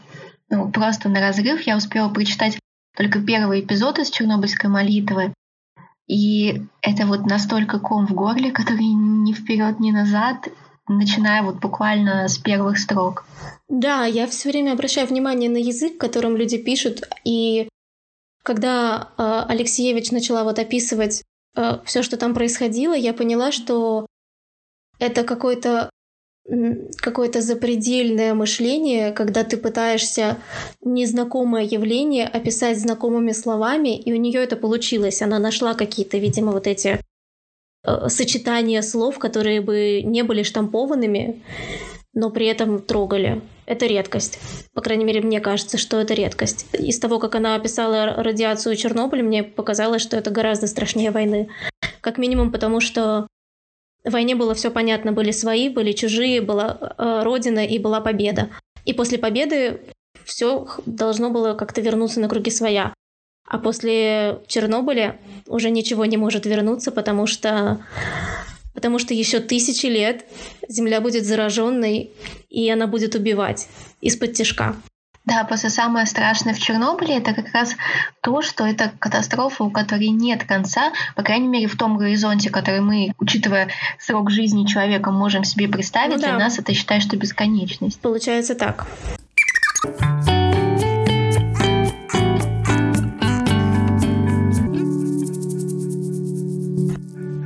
ну, 0.50 0.70
просто 0.70 1.08
на 1.08 1.22
разрыв. 1.22 1.62
Я 1.62 1.78
успела 1.78 2.10
прочитать 2.10 2.60
только 2.98 3.22
первый 3.22 3.62
эпизод 3.62 4.00
из 4.00 4.10
«Чернобыльской 4.10 4.70
молитвы», 4.70 5.34
и 6.08 6.62
это 6.82 7.08
вот 7.08 7.26
настолько 7.26 7.80
ком 7.80 8.06
в 8.06 8.14
горле, 8.14 8.52
который 8.52 8.86
ни 8.86 9.34
вперед, 9.34 9.80
ни 9.80 9.92
назад, 9.92 10.48
начиная 10.88 11.42
вот 11.42 11.60
буквально 11.60 12.28
с 12.28 12.38
первых 12.38 12.78
строк. 12.78 13.26
Да, 13.68 14.06
я 14.06 14.28
все 14.28 14.50
время 14.50 14.74
обращаю 14.74 15.08
внимание 15.08 15.50
на 15.50 15.58
язык, 15.58 15.98
которым 15.98 16.38
люди 16.38 16.58
пишут, 16.58 17.02
и 17.24 17.68
когда 18.46 19.10
э, 19.18 19.52
Алексеевич 19.52 20.12
начала 20.12 20.44
вот 20.44 20.60
описывать 20.60 21.24
э, 21.58 21.80
все, 21.84 22.04
что 22.04 22.16
там 22.16 22.36
происходило, 22.36 22.94
я 22.94 23.12
поняла, 23.14 23.52
что 23.52 24.06
это 25.00 25.24
какой-то 25.24 25.90
какое-то 26.98 27.42
запредельное 27.42 28.36
мышление, 28.36 29.12
когда 29.14 29.44
ты 29.44 29.58
пытаешься 29.58 30.38
незнакомое 30.84 31.64
явление 31.64 32.28
описать 32.28 32.80
знакомыми 32.80 33.32
словами, 33.32 33.98
и 34.00 34.14
у 34.14 34.16
нее 34.16 34.44
это 34.44 34.56
получилось. 34.56 35.24
Она 35.24 35.40
нашла 35.40 35.74
какие-то, 35.74 36.20
видимо, 36.20 36.52
вот 36.52 36.68
эти 36.68 37.00
э, 37.84 38.10
сочетания 38.10 38.84
слов, 38.84 39.18
которые 39.18 39.62
бы 39.62 40.04
не 40.04 40.22
были 40.22 40.44
штампованными, 40.44 41.42
но 42.14 42.30
при 42.30 42.46
этом 42.46 42.80
трогали. 42.80 43.42
Это 43.66 43.88
редкость. 43.88 44.40
По 44.74 44.82
крайней 44.82 45.06
мере, 45.06 45.22
мне 45.22 45.40
кажется, 45.40 45.78
что 45.78 46.00
это 46.00 46.14
редкость. 46.14 46.68
Из 46.74 47.00
того, 47.00 47.20
как 47.20 47.36
она 47.36 47.56
описала 47.56 48.22
радиацию 48.24 48.76
Чернобыля, 48.76 49.24
мне 49.24 49.44
показалось, 49.44 50.02
что 50.02 50.18
это 50.18 50.30
гораздо 50.30 50.68
страшнее 50.68 51.12
войны. 51.12 51.50
Как 52.02 52.18
минимум 52.18 52.52
потому, 52.52 52.80
что 52.80 53.28
в 54.04 54.12
войне 54.12 54.36
было 54.36 54.54
все 54.54 54.70
понятно, 54.70 55.12
были 55.12 55.32
свои, 55.32 55.70
были 55.70 55.92
чужие, 55.94 56.42
была 56.42 56.78
э, 56.98 57.22
родина 57.24 57.66
и 57.66 57.80
была 57.80 58.02
победа. 58.02 58.50
И 58.86 58.94
после 58.94 59.18
победы 59.18 59.82
все 60.24 60.68
должно 60.86 61.32
было 61.32 61.56
как-то 61.56 61.82
вернуться 61.82 62.20
на 62.20 62.30
круги 62.30 62.52
своя. 62.52 62.94
А 63.48 63.58
после 63.58 64.42
Чернобыля 64.48 65.20
уже 65.48 65.70
ничего 65.72 66.06
не 66.06 66.18
может 66.18 66.46
вернуться, 66.46 66.92
потому 66.92 67.26
что 67.26 67.84
потому 68.76 69.00
что 69.00 69.16
еще 69.16 69.40
тысячи 69.40 69.88
лет 69.88 70.26
Земля 70.68 71.02
будет 71.02 71.26
зараженной, 71.26 72.12
и 72.50 72.70
она 72.70 72.86
будет 72.86 73.16
убивать 73.16 73.68
из-под 74.02 74.34
тяжка. 74.34 74.76
Да, 75.26 75.44
просто 75.44 75.72
самое 75.72 76.06
страшное 76.06 76.54
в 76.54 76.60
Чернобыле 76.60 77.18
это 77.18 77.34
как 77.34 77.52
раз 77.52 77.76
то, 78.22 78.44
что 78.44 78.64
это 78.64 78.92
катастрофа, 79.00 79.64
у 79.64 79.72
которой 79.72 80.10
нет 80.10 80.44
конца, 80.44 80.92
по 81.16 81.24
крайней 81.24 81.48
мере, 81.48 81.68
в 81.68 81.76
том 81.76 81.98
горизонте, 81.98 82.52
который 82.52 82.82
мы, 82.82 83.12
учитывая 83.20 83.70
срок 83.98 84.30
жизни 84.30 84.68
человека, 84.68 85.10
можем 85.10 85.44
себе 85.44 85.68
представить, 85.68 86.18
ну, 86.18 86.22
да. 86.22 86.28
для 86.28 86.38
нас 86.38 86.60
это 86.60 86.76
считай, 86.76 87.02
что 87.02 87.18
бесконечность. 87.18 88.00
Получается 88.00 88.54
так. 88.54 88.86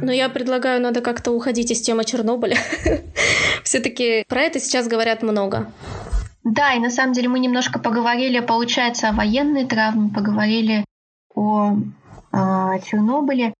Но 0.09 0.13
я 0.13 0.27
предлагаю, 0.27 0.81
надо 0.81 1.01
как-то 1.01 1.29
уходить 1.29 1.69
из 1.69 1.81
темы 1.81 2.03
Чернобыля. 2.03 2.57
Все-таки 3.63 4.23
про 4.27 4.41
это 4.41 4.59
сейчас 4.59 4.87
говорят 4.87 5.21
много. 5.21 5.71
Да, 6.43 6.73
и 6.73 6.79
на 6.79 6.89
самом 6.89 7.13
деле 7.13 7.29
мы 7.29 7.37
немножко 7.37 7.77
поговорили, 7.77 8.39
получается, 8.39 9.09
о 9.09 9.11
военной 9.11 9.67
травме, 9.67 10.09
поговорили 10.09 10.83
о, 11.35 11.73
о 11.73 11.75
а, 12.31 12.79
Чернобыле. 12.79 13.53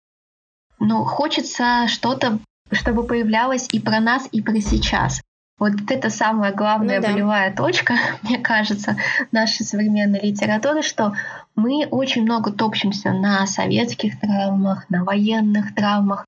Но 0.79 1.05
хочется 1.05 1.88
что-то, 1.88 2.39
чтобы 2.71 3.03
появлялось 3.03 3.67
и 3.71 3.79
про 3.79 3.99
нас, 3.99 4.27
и 4.31 4.41
про 4.41 4.59
сейчас. 4.59 5.21
Вот 5.59 5.73
это 5.89 6.09
самая 6.09 6.51
главная 6.51 6.99
ну, 6.99 7.05
да. 7.05 7.12
болевая 7.12 7.55
точка, 7.55 7.93
мне 8.23 8.39
кажется, 8.39 8.95
нашей 9.31 9.67
современной 9.67 10.21
литературы, 10.21 10.81
что 10.81 11.13
мы 11.55 11.85
очень 11.91 12.23
много 12.23 12.51
топчемся 12.51 13.12
на 13.12 13.45
советских 13.45 14.19
травмах, 14.19 14.89
на 14.89 15.03
военных 15.03 15.75
травмах, 15.75 16.25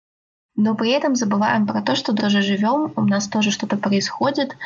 но 0.55 0.75
при 0.75 0.91
этом 0.91 1.15
забываем 1.15 1.65
про 1.65 1.81
то, 1.81 1.95
что 1.95 2.13
тоже 2.13 2.41
живем, 2.41 2.91
у 2.95 3.01
нас 3.01 3.27
тоже 3.27 3.51
что-то 3.51 3.77
происходит, 3.77 4.57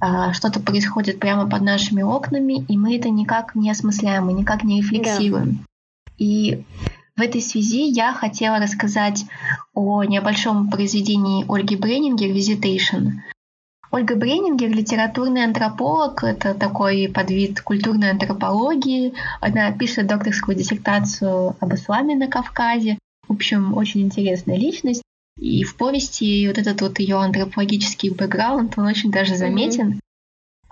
а, 0.00 0.32
что-то 0.32 0.60
происходит 0.60 1.18
прямо 1.18 1.48
под 1.48 1.62
нашими 1.62 2.02
окнами, 2.02 2.64
и 2.68 2.76
мы 2.76 2.96
это 2.96 3.08
никак 3.10 3.54
не 3.54 3.70
осмысляем, 3.70 4.26
мы 4.26 4.34
никак 4.34 4.62
не 4.62 4.80
рефлексируем. 4.80 5.52
Да. 5.52 5.64
И 6.18 6.64
в 7.16 7.20
этой 7.20 7.40
связи 7.40 7.88
я 7.88 8.12
хотела 8.12 8.58
рассказать 8.58 9.24
о 9.74 10.04
небольшом 10.04 10.70
произведении 10.70 11.44
Ольги 11.48 11.76
Бреннингер 11.76 12.30
«Visitation». 12.30 13.20
Ольга 13.90 14.16
Бреннингер— 14.16 14.70
литературный 14.70 15.44
антрополог, 15.44 16.24
это 16.24 16.54
такой 16.54 17.10
подвид 17.12 17.60
культурной 17.60 18.10
антропологии. 18.10 19.12
Она 19.42 19.70
пишет 19.72 20.06
докторскую 20.06 20.56
диссертацию 20.56 21.56
об 21.60 21.74
исламе 21.74 22.16
на 22.16 22.28
Кавказе. 22.28 22.98
В 23.28 23.32
общем, 23.32 23.76
очень 23.76 24.00
интересная 24.00 24.56
личность. 24.56 25.02
И 25.42 25.64
в 25.64 25.74
повести 25.76 26.46
вот 26.46 26.56
этот 26.56 26.80
вот 26.82 27.00
ее 27.00 27.16
антропологический 27.16 28.10
бэкграунд, 28.10 28.78
он 28.78 28.86
очень 28.86 29.10
даже 29.10 29.34
заметен. 29.34 29.94
Mm-hmm. 29.94 30.00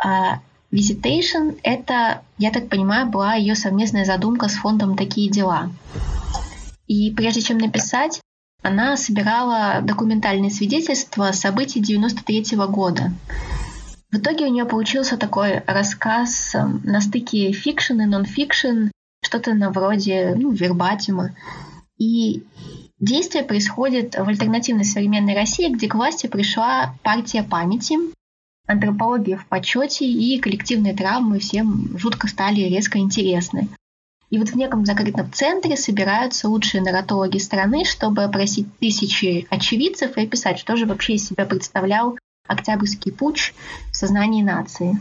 А 0.06 0.40
Visitation— 0.70 1.58
это, 1.64 2.22
я 2.38 2.52
так 2.52 2.68
понимаю, 2.68 3.08
была 3.08 3.34
ее 3.34 3.56
совместная 3.56 4.04
задумка 4.04 4.46
с 4.46 4.54
фондом 4.54 4.96
«Такие 4.96 5.28
дела». 5.28 5.72
И 6.86 7.10
прежде 7.10 7.40
чем 7.40 7.58
написать, 7.58 8.20
она 8.62 8.96
собирала 8.96 9.80
документальные 9.82 10.52
свидетельства 10.52 11.32
событий 11.32 11.80
93 11.80 12.54
-го 12.54 12.68
года. 12.68 13.12
В 14.12 14.18
итоге 14.18 14.44
у 14.44 14.52
нее 14.52 14.66
получился 14.66 15.16
такой 15.16 15.64
рассказ 15.66 16.54
эм, 16.54 16.80
на 16.84 17.00
стыке 17.00 17.50
fiction 17.50 18.02
и 18.02 18.06
нон-фикшн, 18.06 18.90
что-то 19.24 19.54
на 19.54 19.70
вроде 19.70 20.36
ну, 20.36 20.52
вербатима. 20.52 21.34
И 21.98 22.44
Действие 23.00 23.44
происходит 23.44 24.14
в 24.14 24.28
альтернативной 24.28 24.84
современной 24.84 25.34
России, 25.34 25.72
где 25.72 25.88
к 25.88 25.94
власти 25.94 26.26
пришла 26.26 26.94
партия 27.02 27.42
памяти, 27.42 27.96
антропология 28.66 29.38
в 29.38 29.46
почете 29.46 30.04
и 30.06 30.38
коллективные 30.38 30.94
травмы 30.94 31.38
всем 31.38 31.96
жутко 31.98 32.28
стали 32.28 32.60
резко 32.60 32.98
интересны. 32.98 33.68
И 34.28 34.38
вот 34.38 34.50
в 34.50 34.54
неком 34.54 34.84
закрытом 34.84 35.32
центре 35.32 35.76
собираются 35.76 36.48
лучшие 36.48 36.82
нарратологи 36.82 37.38
страны, 37.38 37.84
чтобы 37.84 38.22
опросить 38.22 38.68
тысячи 38.78 39.46
очевидцев 39.50 40.16
и 40.16 40.22
описать, 40.22 40.58
что 40.58 40.76
же 40.76 40.84
вообще 40.86 41.14
из 41.14 41.26
себя 41.26 41.46
представлял 41.46 42.16
Октябрьский 42.46 43.12
путч 43.12 43.54
в 43.92 43.96
сознании 43.96 44.42
нации. 44.42 45.00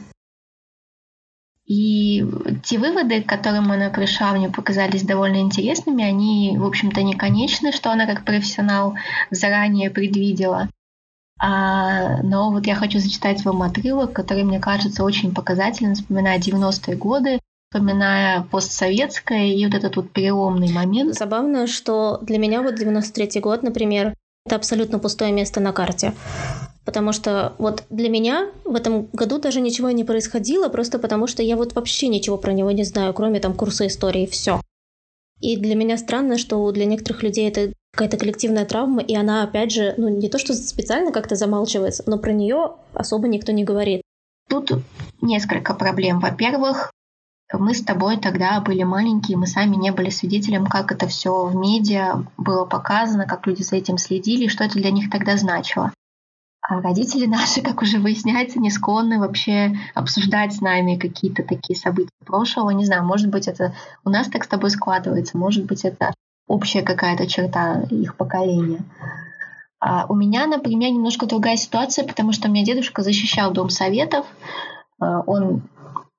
И 1.69 2.25
те 2.63 2.79
выводы, 2.79 3.21
к 3.21 3.29
которым 3.29 3.71
она 3.71 3.91
пришла, 3.91 4.31
мне 4.31 4.49
показались 4.49 5.03
довольно 5.03 5.37
интересными. 5.37 6.03
Они, 6.03 6.57
в 6.57 6.65
общем-то, 6.65 7.03
не 7.03 7.13
конечны, 7.13 7.71
что 7.71 7.91
она 7.91 8.07
как 8.07 8.25
профессионал 8.25 8.95
заранее 9.29 9.91
предвидела. 9.91 10.67
А, 11.39 12.23
но 12.23 12.49
вот 12.49 12.65
я 12.65 12.73
хочу 12.73 12.97
зачитать 12.97 13.45
вам 13.45 13.61
отрывок, 13.61 14.13
который 14.13 14.43
мне 14.43 14.59
кажется 14.59 15.03
очень 15.03 15.31
показательным, 15.31 15.93
вспоминая 15.93 16.39
90-е 16.39 16.97
годы, 16.97 17.39
вспоминая 17.69 18.41
постсоветское 18.41 19.53
и 19.53 19.63
вот 19.63 19.75
этот 19.75 19.95
вот 19.95 20.11
переломный 20.11 20.71
момент. 20.71 21.13
Забавно, 21.13 21.67
что 21.67 22.17
для 22.23 22.39
меня 22.39 22.63
вот 22.63 22.81
93-й 22.81 23.41
год, 23.41 23.61
например, 23.61 24.15
это 24.47 24.55
абсолютно 24.55 24.97
пустое 24.97 25.31
место 25.31 25.59
на 25.59 25.71
карте. 25.71 26.13
Потому 26.89 27.11
что 27.11 27.53
вот 27.59 27.83
для 27.91 28.09
меня 28.09 28.49
в 28.65 28.73
этом 28.73 29.09
году 29.13 29.37
даже 29.37 29.61
ничего 29.61 29.91
не 29.91 30.03
происходило, 30.03 30.69
просто 30.69 30.97
потому 30.97 31.27
что 31.27 31.43
я 31.43 31.55
вот 31.55 31.75
вообще 31.75 32.07
ничего 32.07 32.35
про 32.35 32.51
него 32.51 32.71
не 32.71 32.83
знаю, 32.83 33.13
кроме 33.13 33.39
там 33.39 33.53
курса 33.53 33.85
истории, 33.85 34.25
все. 34.25 34.59
И 35.39 35.55
для 35.55 35.75
меня 35.75 35.99
странно, 35.99 36.39
что 36.39 36.71
для 36.71 36.85
некоторых 36.85 37.21
людей 37.21 37.47
это 37.47 37.73
какая-то 37.91 38.17
коллективная 38.17 38.65
травма, 38.65 39.03
и 39.03 39.13
она, 39.13 39.43
опять 39.43 39.71
же, 39.71 39.93
ну 39.97 40.09
не 40.09 40.29
то, 40.29 40.39
что 40.39 40.55
специально 40.55 41.11
как-то 41.11 41.35
замалчивается, 41.35 42.01
но 42.07 42.17
про 42.17 42.31
нее 42.31 42.71
особо 42.95 43.27
никто 43.27 43.51
не 43.51 43.63
говорит. 43.63 44.01
Тут 44.49 44.71
несколько 45.21 45.75
проблем. 45.75 46.19
Во-первых, 46.19 46.91
мы 47.53 47.75
с 47.75 47.83
тобой 47.83 48.17
тогда 48.17 48.59
были 48.61 48.81
маленькие, 48.81 49.37
мы 49.37 49.45
сами 49.45 49.75
не 49.75 49.91
были 49.91 50.09
свидетелем, 50.09 50.65
как 50.65 50.91
это 50.91 51.07
все 51.07 51.45
в 51.45 51.55
медиа 51.55 52.25
было 52.35 52.65
показано, 52.65 53.27
как 53.27 53.45
люди 53.45 53.61
за 53.61 53.75
этим 53.75 53.99
следили, 53.99 54.47
что 54.47 54.63
это 54.63 54.73
для 54.73 54.89
них 54.89 55.11
тогда 55.11 55.37
значило. 55.37 55.93
А 56.69 56.81
родители 56.81 57.25
наши, 57.25 57.61
как 57.63 57.81
уже 57.81 57.99
выясняется, 57.99 58.59
не 58.59 58.69
склонны 58.69 59.19
вообще 59.19 59.75
обсуждать 59.95 60.53
с 60.53 60.61
нами 60.61 60.97
какие-то 60.97 61.43
такие 61.43 61.77
события 61.77 62.09
прошлого. 62.25 62.69
Не 62.69 62.85
знаю, 62.85 63.03
может 63.03 63.29
быть, 63.29 63.47
это 63.47 63.73
у 64.05 64.09
нас 64.09 64.27
так 64.27 64.43
с 64.43 64.47
тобой 64.47 64.69
складывается, 64.69 65.37
может 65.37 65.65
быть, 65.65 65.83
это 65.83 66.13
общая 66.47 66.83
какая-то 66.83 67.27
черта 67.27 67.81
их 67.89 68.15
поколения. 68.15 68.81
А 69.79 70.05
у 70.07 70.15
меня, 70.15 70.45
например, 70.45 70.91
немножко 70.91 71.25
другая 71.25 71.57
ситуация, 71.57 72.05
потому 72.05 72.33
что 72.33 72.47
у 72.47 72.51
меня 72.51 72.65
дедушка 72.65 73.01
защищал 73.01 73.51
Дом 73.51 73.69
Советов. 73.69 74.25
А, 74.99 75.21
он 75.21 75.63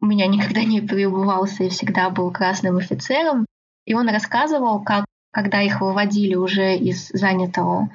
у 0.00 0.06
меня 0.06 0.26
никогда 0.26 0.64
не 0.64 0.80
переубывался 0.80 1.64
и 1.64 1.68
всегда 1.68 2.10
был 2.10 2.30
красным 2.30 2.78
офицером. 2.78 3.46
И 3.84 3.94
он 3.94 4.08
рассказывал, 4.08 4.82
как 4.82 5.04
когда 5.32 5.60
их 5.62 5.80
выводили 5.80 6.34
уже 6.34 6.74
из 6.74 7.08
занятого 7.10 7.88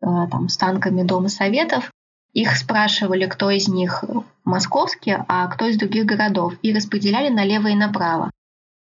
там, 0.00 0.48
с 0.48 0.56
танками 0.56 1.02
Дома 1.02 1.28
Советов, 1.28 1.90
их 2.32 2.56
спрашивали, 2.56 3.26
кто 3.26 3.50
из 3.50 3.68
них 3.68 4.04
московский, 4.44 5.16
а 5.26 5.46
кто 5.48 5.66
из 5.66 5.78
других 5.78 6.04
городов, 6.04 6.54
и 6.62 6.74
распределяли 6.74 7.30
налево 7.30 7.68
и 7.68 7.74
направо. 7.74 8.30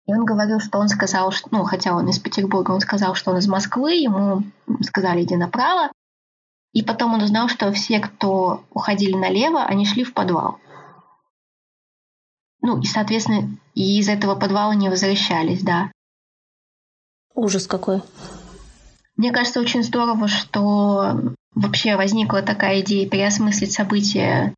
И 0.07 0.13
он 0.13 0.25
говорил, 0.25 0.59
что 0.59 0.79
он 0.79 0.89
сказал, 0.89 1.31
что, 1.31 1.47
ну, 1.51 1.63
хотя 1.63 1.95
он 1.95 2.09
из 2.09 2.17
Петербурга, 2.17 2.71
он 2.71 2.79
сказал, 2.79 3.13
что 3.13 3.31
он 3.31 3.37
из 3.37 3.47
Москвы, 3.47 3.93
ему 3.93 4.43
сказали, 4.81 5.23
иди 5.23 5.35
направо. 5.35 5.91
И 6.73 6.83
потом 6.83 7.13
он 7.13 7.21
узнал, 7.21 7.47
что 7.47 7.71
все, 7.71 7.99
кто 7.99 8.63
уходили 8.71 9.15
налево, 9.15 9.63
они 9.63 9.85
шли 9.85 10.03
в 10.03 10.13
подвал. 10.13 10.57
Ну, 12.61 12.81
и, 12.81 12.85
соответственно, 12.85 13.57
и 13.75 13.99
из 13.99 14.09
этого 14.09 14.35
подвала 14.35 14.73
не 14.75 14.89
возвращались, 14.89 15.61
да. 15.61 15.91
Ужас 17.33 17.67
какой. 17.67 18.01
Мне 19.19 19.33
кажется, 19.33 19.59
очень 19.59 19.83
здорово, 19.83 20.29
что 20.29 21.33
вообще 21.53 21.97
возникла 21.97 22.41
такая 22.41 22.79
идея 22.79 23.05
переосмыслить 23.05 23.73
события 23.73 24.53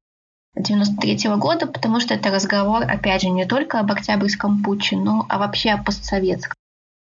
93 0.56 1.16
-го 1.30 1.38
года, 1.38 1.66
потому 1.66 2.00
что 2.00 2.14
это 2.14 2.30
разговор, 2.30 2.84
опять 2.84 3.24
же, 3.24 3.30
не 3.30 3.48
только 3.48 3.80
об 3.80 3.92
Октябрьском 3.92 4.62
путче, 4.62 4.98
но 4.98 5.26
а 5.30 5.40
вообще 5.40 5.72
о 5.72 5.82
постсоветском, 5.82 6.54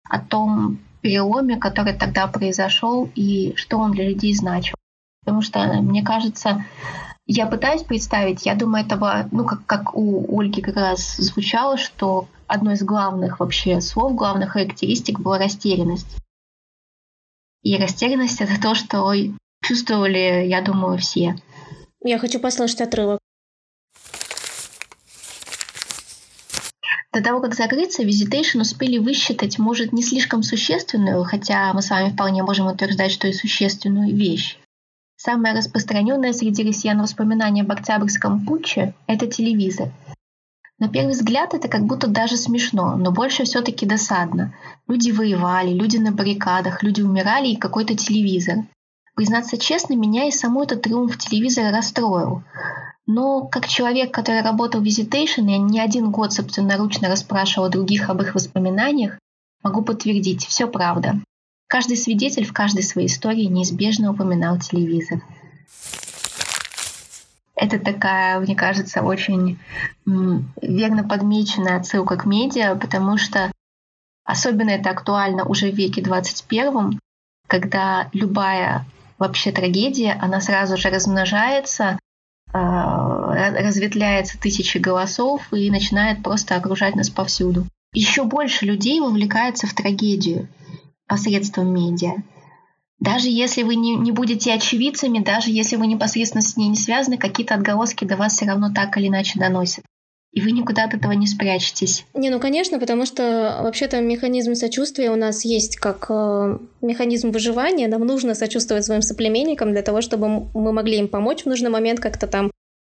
о 0.07 0.19
том 0.19 0.81
переломе, 1.01 1.57
который 1.57 1.95
тогда 1.95 2.27
произошел 2.27 3.09
и 3.15 3.55
что 3.57 3.79
он 3.79 3.93
для 3.93 4.07
людей 4.07 4.35
значил. 4.35 4.75
Потому 5.25 5.41
что, 5.41 5.61
мне 5.81 6.03
кажется, 6.03 6.67
я 7.25 7.47
пытаюсь 7.47 7.85
представить, 7.85 8.45
я 8.45 8.55
думаю, 8.55 8.85
это 8.85 9.29
ну, 9.33 9.47
как, 9.47 9.65
как 9.65 9.97
у 9.97 10.39
Ольги 10.39 10.61
как 10.61 10.77
раз 10.77 11.17
звучало, 11.17 11.79
что 11.79 12.29
одно 12.49 12.73
из 12.73 12.83
главных 12.83 13.41
вообще 13.41 13.81
слов, 13.81 14.15
главных 14.15 14.51
характеристик 14.51 15.21
была 15.21 15.39
растерянность. 15.39 16.19
И 17.67 17.77
растерянность— 17.79 18.41
это 18.43 18.61
то, 18.63 18.77
что 18.77 19.13
чувствовали, 19.61 20.47
я 20.47 20.63
думаю, 20.63 20.99
все. 20.99 21.35
Я 22.01 22.17
хочу 22.21 22.39
послушать 22.39 22.83
отрывок. 22.83 23.19
До 27.13 27.21
того, 27.25 27.41
как 27.41 27.57
закрыться, 27.57 28.05
Visitation 28.05 28.61
успели 28.61 28.99
высчитать, 28.99 29.59
может, 29.59 29.93
не 29.93 30.05
слишком 30.05 30.45
существенную, 30.45 31.25
хотя 31.25 31.73
мы 31.73 31.83
с 31.83 31.91
вами 31.91 32.13
вполне 32.13 32.45
можем 32.45 32.69
утверждать, 32.69 33.11
что 33.11 33.27
и 33.27 33.33
существенную 33.33 34.15
вещь. 34.15 34.59
Самое 35.17 35.53
распространенное 35.53 36.33
среди 36.33 36.63
россиян 36.63 37.03
воспоминание 37.03 37.65
об 37.65 37.73
Октябрьском 37.73 38.47
путче– 38.47 38.95
это 39.09 39.27
телевизор. 39.27 39.91
На 40.79 40.89
первый 40.89 41.13
взгляд 41.13 41.55
это 41.55 41.69
как 41.69 41.85
будто 41.85 42.07
даже 42.07 42.37
смешно, 42.37 42.97
но 42.97 43.11
больше 43.11 43.45
все-таки 43.45 43.87
досадно. 43.87 44.55
Люди 44.87 45.11
воевали, 45.11 45.73
люди 45.73 45.97
на 45.97 46.13
баррикадах, 46.13 46.83
люди 46.83 47.01
умирали 47.01 47.49
и 47.49 47.57
какой-то 47.57 47.97
телевизор. 47.97 48.65
Признаться 49.15 49.57
честно, 49.57 49.95
меня 49.95 50.29
и 50.29 50.31
саму 50.31 50.65
этот 50.65 50.83
триумф 50.83 51.17
телевизора 51.17 51.71
расстроил. 51.71 52.43
Но 53.07 53.47
как 53.47 53.69
человек, 53.69 54.13
который 54.13 54.43
работал 54.43 54.83
в 54.83 54.85
Visitation, 54.85 55.49
я 55.51 55.57
не 55.57 55.81
один 55.81 56.11
год 56.11 56.35
собственноручно 56.35 57.09
расспрашивал 57.09 57.71
других 57.71 58.11
об 58.11 58.21
их 58.21 58.35
воспоминаниях, 58.35 59.19
могу 59.63 59.81
подтвердить, 59.81 60.45
все 60.45 60.67
правда. 60.67 61.21
Каждый 61.69 61.97
свидетель 61.97 62.45
в 62.45 62.53
каждой 62.53 62.83
своей 62.83 63.09
истории 63.09 63.45
неизбежно 63.45 64.13
упоминал 64.13 64.59
телевизор. 64.59 65.23
Это 67.57 67.79
такая, 67.79 68.39
мне 68.39 68.55
кажется, 68.55 69.03
очень 69.03 69.59
верно 70.05 71.09
подмеченная 71.09 71.79
отсылка 71.79 72.17
к 72.17 72.27
медиа, 72.27 72.77
потому 72.77 73.17
что 73.17 73.51
особенно 74.25 74.71
это 74.71 74.91
актуально 74.91 75.45
уже 75.45 75.71
в 75.71 75.75
веке 75.75 76.03
21, 76.03 77.01
когда 77.49 78.11
любая 78.13 78.85
вообще 79.19 79.53
трагедия, 79.53 80.19
она 80.21 80.43
сразу 80.43 80.77
же 80.77 80.91
размножается, 80.91 81.99
а, 82.53 83.35
разветвляется 83.35 84.39
тысячи 84.39 84.77
голосов 84.77 85.51
и 85.53 85.71
начинает 85.71 86.23
просто 86.23 86.57
окружать 86.57 86.95
нас 86.95 87.09
повсюду. 87.09 87.67
Еще 87.95 88.25
больше 88.25 88.67
людей 88.67 89.01
вовлекается 89.01 89.67
в 89.67 89.73
трагедию 89.73 90.49
посредством 91.07 91.73
медиа. 91.73 92.17
Даже 92.99 93.29
если 93.29 93.63
вы 93.63 93.75
не, 93.75 93.95
не 93.95 94.11
будете 94.11 94.53
очевидцами, 94.53 95.19
даже 95.19 95.51
если 95.51 95.77
вы 95.77 95.87
непосредственно 95.87 96.43
с 96.43 96.57
ней 96.57 96.69
не 96.69 96.77
связаны, 96.77 97.19
какие-то 97.19 97.55
отголоски 97.55 98.05
до 98.05 98.17
вас 98.17 98.35
все 98.35 98.47
равно 98.47 98.73
так 98.75 98.97
или 98.97 99.09
иначе 99.09 99.39
доносят. 99.39 99.85
И 100.33 100.41
вы 100.43 100.51
никуда 100.51 100.85
от 100.85 100.95
этого 100.95 101.13
не 101.13 101.27
спрячетесь. 101.27 102.05
Не, 102.13 102.29
ну 102.29 102.39
конечно, 102.39 102.79
потому 102.79 103.07
что 103.07 103.61
вообще-то 103.63 104.01
механизм 104.01 104.55
сочувствия 104.55 105.11
у 105.11 105.17
нас 105.17 105.47
есть 105.47 105.77
как 105.77 106.07
э, 106.11 106.59
механизм 106.83 107.31
выживания. 107.31 107.89
Нам 107.89 108.03
нужно 108.03 108.35
сочувствовать 108.35 108.85
своим 108.85 109.01
соплеменникам 109.01 109.73
для 109.73 109.81
того, 109.81 110.03
чтобы 110.03 110.29
мы 110.53 110.73
могли 110.73 110.99
им 110.99 111.09
помочь 111.09 111.45
в 111.45 111.47
нужный 111.47 111.71
момент 111.71 112.01
как-то 112.01 112.27
там. 112.27 112.51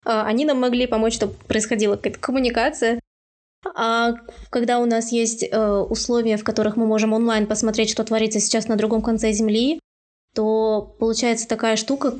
Э, 0.05 0.21
они 0.23 0.43
нам 0.43 0.59
могли 0.59 0.85
помочь, 0.85 1.13
чтобы 1.13 1.33
происходила 1.47 1.95
какая-то 1.95 2.19
коммуникация. 2.19 2.99
А 3.73 4.15
когда 4.49 4.79
у 4.79 4.85
нас 4.85 5.13
есть 5.13 5.43
э, 5.43 5.77
условия, 5.89 6.35
в 6.35 6.43
которых 6.43 6.75
мы 6.75 6.85
можем 6.87 7.13
онлайн 7.13 7.47
посмотреть, 7.47 7.89
что 7.89 8.03
творится 8.03 8.41
сейчас 8.41 8.67
на 8.67 8.75
другом 8.75 9.01
конце 9.01 9.31
Земли, 9.31 9.79
то 10.35 10.95
получается 10.99 11.47
такая 11.47 11.75
штука, 11.75 12.13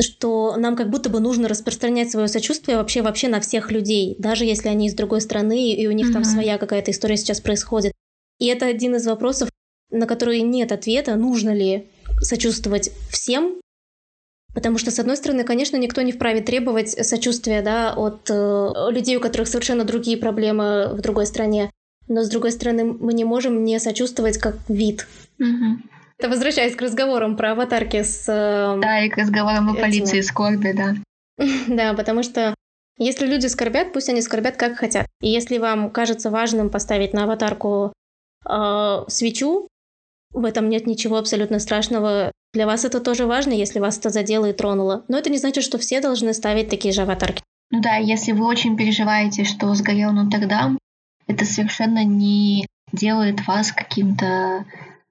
что 0.00 0.56
нам 0.56 0.76
как 0.76 0.90
будто 0.90 1.08
бы 1.08 1.20
нужно 1.20 1.48
распространять 1.48 2.10
свое 2.10 2.28
сочувствие 2.28 2.76
вообще 2.76 3.02
вообще 3.02 3.28
на 3.28 3.40
всех 3.40 3.70
людей, 3.70 4.16
даже 4.18 4.44
если 4.44 4.68
они 4.68 4.88
из 4.88 4.94
другой 4.94 5.20
страны 5.20 5.72
и 5.72 5.86
у 5.86 5.92
них 5.92 6.10
mm-hmm. 6.10 6.12
там 6.12 6.24
своя 6.24 6.58
какая-то 6.58 6.90
история 6.90 7.16
сейчас 7.16 7.40
происходит. 7.40 7.92
И 8.38 8.46
это 8.46 8.66
один 8.66 8.96
из 8.96 9.06
вопросов, 9.06 9.48
на 9.90 10.06
который 10.06 10.40
нет 10.40 10.72
ответа, 10.72 11.14
нужно 11.14 11.54
ли 11.54 11.88
сочувствовать 12.20 12.90
всем, 13.10 13.60
Потому 14.54 14.78
что, 14.78 14.90
с 14.90 14.98
одной 14.98 15.18
стороны, 15.18 15.44
конечно, 15.44 15.76
никто 15.76 16.00
не 16.00 16.12
вправе 16.12 16.40
требовать 16.40 16.88
сочувствия 16.88 17.60
да, 17.60 17.92
от 17.92 18.30
э, 18.30 18.72
людей, 18.90 19.18
у 19.18 19.20
которых 19.20 19.48
совершенно 19.48 19.84
другие 19.84 20.16
проблемы 20.16 20.94
в 20.94 21.02
другой 21.02 21.26
стране. 21.26 21.70
Но, 22.08 22.22
с 22.22 22.30
другой 22.30 22.52
стороны, 22.52 22.84
мы 22.84 23.12
не 23.12 23.24
можем 23.24 23.64
не 23.64 23.78
сочувствовать 23.78 24.38
как 24.38 24.56
вид. 24.70 25.06
Угу. 25.38 25.95
Это 26.18 26.28
возвращаясь 26.30 26.74
к 26.74 26.82
разговорам 26.82 27.36
про 27.36 27.52
аватарки 27.52 28.02
с... 28.02 28.24
Э, 28.28 28.80
да, 28.80 29.00
и 29.04 29.10
к 29.10 29.16
разговорам 29.16 29.70
о 29.70 29.74
полиции 29.74 30.20
скорби, 30.20 30.72
да. 30.72 30.94
Да, 31.68 31.92
потому 31.94 32.22
что 32.22 32.54
если 32.98 33.26
люди 33.26 33.46
скорбят, 33.46 33.92
пусть 33.92 34.08
они 34.08 34.22
скорбят 34.22 34.56
как 34.56 34.76
хотят. 34.76 35.06
И 35.20 35.28
если 35.28 35.58
вам 35.58 35.90
кажется 35.90 36.30
важным 36.30 36.70
поставить 36.70 37.12
на 37.12 37.24
аватарку 37.24 37.92
э, 38.48 39.04
свечу, 39.08 39.68
в 40.32 40.44
этом 40.44 40.68
нет 40.68 40.86
ничего 40.86 41.18
абсолютно 41.18 41.58
страшного. 41.58 42.32
Для 42.54 42.66
вас 42.66 42.84
это 42.84 43.00
тоже 43.00 43.26
важно, 43.26 43.52
если 43.52 43.80
вас 43.80 43.98
это 43.98 44.08
задело 44.08 44.46
и 44.46 44.52
тронуло. 44.54 45.04
Но 45.08 45.18
это 45.18 45.28
не 45.30 45.38
значит, 45.38 45.64
что 45.64 45.78
все 45.78 46.00
должны 46.00 46.32
ставить 46.32 46.70
такие 46.70 46.92
же 46.92 47.02
аватарки. 47.02 47.42
Ну 47.70 47.80
да, 47.82 47.96
если 47.96 48.32
вы 48.32 48.46
очень 48.46 48.76
переживаете, 48.76 49.44
что 49.44 49.74
сгорел 49.74 50.12
Нотр-Дам, 50.12 50.78
это 51.26 51.44
совершенно 51.44 52.04
не 52.04 52.66
делает 52.92 53.46
вас 53.46 53.72
каким-то 53.72 54.64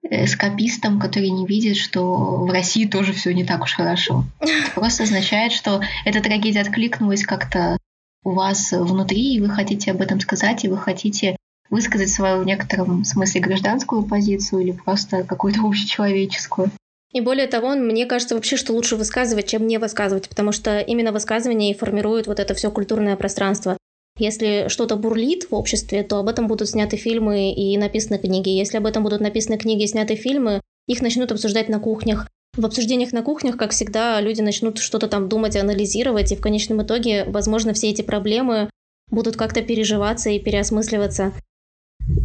эскапистом, 0.09 0.99
который 0.99 1.29
не 1.29 1.45
видит, 1.45 1.77
что 1.77 2.45
в 2.45 2.49
России 2.49 2.85
тоже 2.85 3.13
все 3.13 3.33
не 3.33 3.43
так 3.43 3.63
уж 3.63 3.73
хорошо. 3.73 4.25
Это 4.39 4.71
просто 4.73 5.03
означает, 5.03 5.51
что 5.51 5.81
эта 6.05 6.21
трагедия 6.21 6.61
откликнулась 6.61 7.23
как-то 7.23 7.77
у 8.23 8.31
вас 8.31 8.71
внутри, 8.71 9.35
и 9.35 9.41
вы 9.41 9.49
хотите 9.49 9.91
об 9.91 10.01
этом 10.01 10.19
сказать, 10.19 10.65
и 10.65 10.67
вы 10.67 10.77
хотите 10.77 11.35
высказать 11.69 12.09
свою 12.09 12.41
в 12.41 12.45
некотором 12.45 13.03
смысле 13.03 13.41
гражданскую 13.41 14.03
позицию 14.03 14.61
или 14.61 14.71
просто 14.71 15.23
какую-то 15.23 15.61
общечеловеческую. 15.61 16.71
И 17.11 17.21
более 17.21 17.47
того, 17.47 17.75
мне 17.75 18.05
кажется 18.05 18.35
вообще, 18.35 18.57
что 18.57 18.73
лучше 18.73 18.97
высказывать, 18.97 19.47
чем 19.47 19.67
не 19.67 19.77
высказывать, 19.77 20.27
потому 20.27 20.51
что 20.51 20.79
именно 20.79 21.11
высказывание 21.11 21.71
и 21.71 21.77
формирует 21.77 22.27
вот 22.27 22.39
это 22.39 22.53
все 22.53 22.69
культурное 22.69 23.15
пространство. 23.15 23.77
Если 24.17 24.67
что-то 24.69 24.95
бурлит 24.95 25.47
в 25.49 25.55
обществе, 25.55 26.03
то 26.03 26.17
об 26.17 26.29
этом 26.29 26.47
будут 26.47 26.69
сняты 26.69 26.95
фильмы 26.95 27.51
и 27.51 27.77
написаны 27.77 28.17
книги. 28.17 28.49
Если 28.49 28.77
об 28.77 28.85
этом 28.85 29.03
будут 29.03 29.19
написаны 29.19 29.57
книги 29.57 29.83
и 29.83 29.87
сняты 29.87 30.15
фильмы, 30.15 30.61
их 30.87 31.01
начнут 31.01 31.31
обсуждать 31.31 31.67
на 31.67 31.79
кухнях. 31.79 32.27
В 32.55 32.65
обсуждениях 32.65 33.11
на 33.11 33.21
кухнях, 33.21 33.57
как 33.57 33.71
всегда, 33.71 34.21
люди 34.21 34.39
начнут 34.39 34.77
что-то 34.77 35.07
там 35.07 35.27
думать, 35.27 35.57
анализировать, 35.57 36.31
и 36.31 36.35
в 36.37 36.41
конечном 36.41 36.83
итоге, 36.83 37.25
возможно, 37.25 37.73
все 37.73 37.89
эти 37.89 38.01
проблемы 38.01 38.69
будут 39.11 39.35
как-то 39.35 39.61
переживаться 39.61 40.29
и 40.29 40.39
переосмысливаться. 40.39 41.33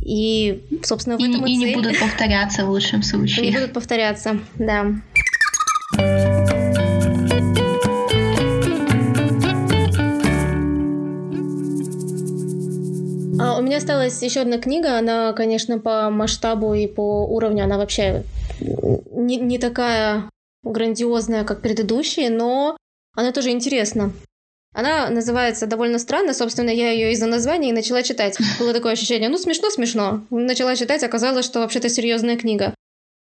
И, 0.05 0.62
собственно, 0.85 1.16
в 1.16 1.20
и, 1.20 1.29
этом 1.29 1.46
и, 1.46 1.53
и 1.53 1.57
не 1.57 1.66
цель. 1.66 1.74
будут 1.74 1.98
повторяться 1.98 2.64
в 2.64 2.70
лучшем 2.70 3.03
случае. 3.03 3.46
Не 3.46 3.53
будут 3.53 3.72
повторяться, 3.72 4.38
да. 4.57 4.92
А 13.40 13.59
у 13.59 13.62
меня 13.62 13.79
осталась 13.79 14.22
еще 14.22 14.40
одна 14.40 14.59
книга. 14.59 14.98
Она, 14.98 15.33
конечно, 15.33 15.79
по 15.79 16.11
масштабу 16.11 16.74
и 16.74 16.87
по 16.87 17.24
уровню, 17.26 17.64
она 17.64 17.79
вообще 17.79 18.24
не, 18.61 19.37
не 19.37 19.59
такая 19.59 20.29
грандиозная, 20.62 21.44
как 21.44 21.62
предыдущие, 21.62 22.29
но 22.29 22.76
она 23.16 23.33
тоже 23.33 23.50
интересна. 23.50 24.12
Она 24.72 25.09
называется 25.09 25.66
довольно 25.66 25.98
странно, 25.98 26.33
собственно, 26.33 26.70
я 26.70 26.90
ее 26.90 27.12
из-за 27.12 27.26
названия 27.26 27.70
и 27.70 27.72
начала 27.72 28.03
читать. 28.03 28.38
Было 28.59 28.72
такое 28.72 28.92
ощущение, 28.92 29.29
ну 29.29 29.38
смешно-смешно. 29.38 30.24
Начала 30.31 30.76
читать, 30.76 31.03
оказалось, 31.03 31.46
что 31.46 31.61
вообще-то 31.61 31.88
серьезная 31.88 32.37
книга. 32.37 32.74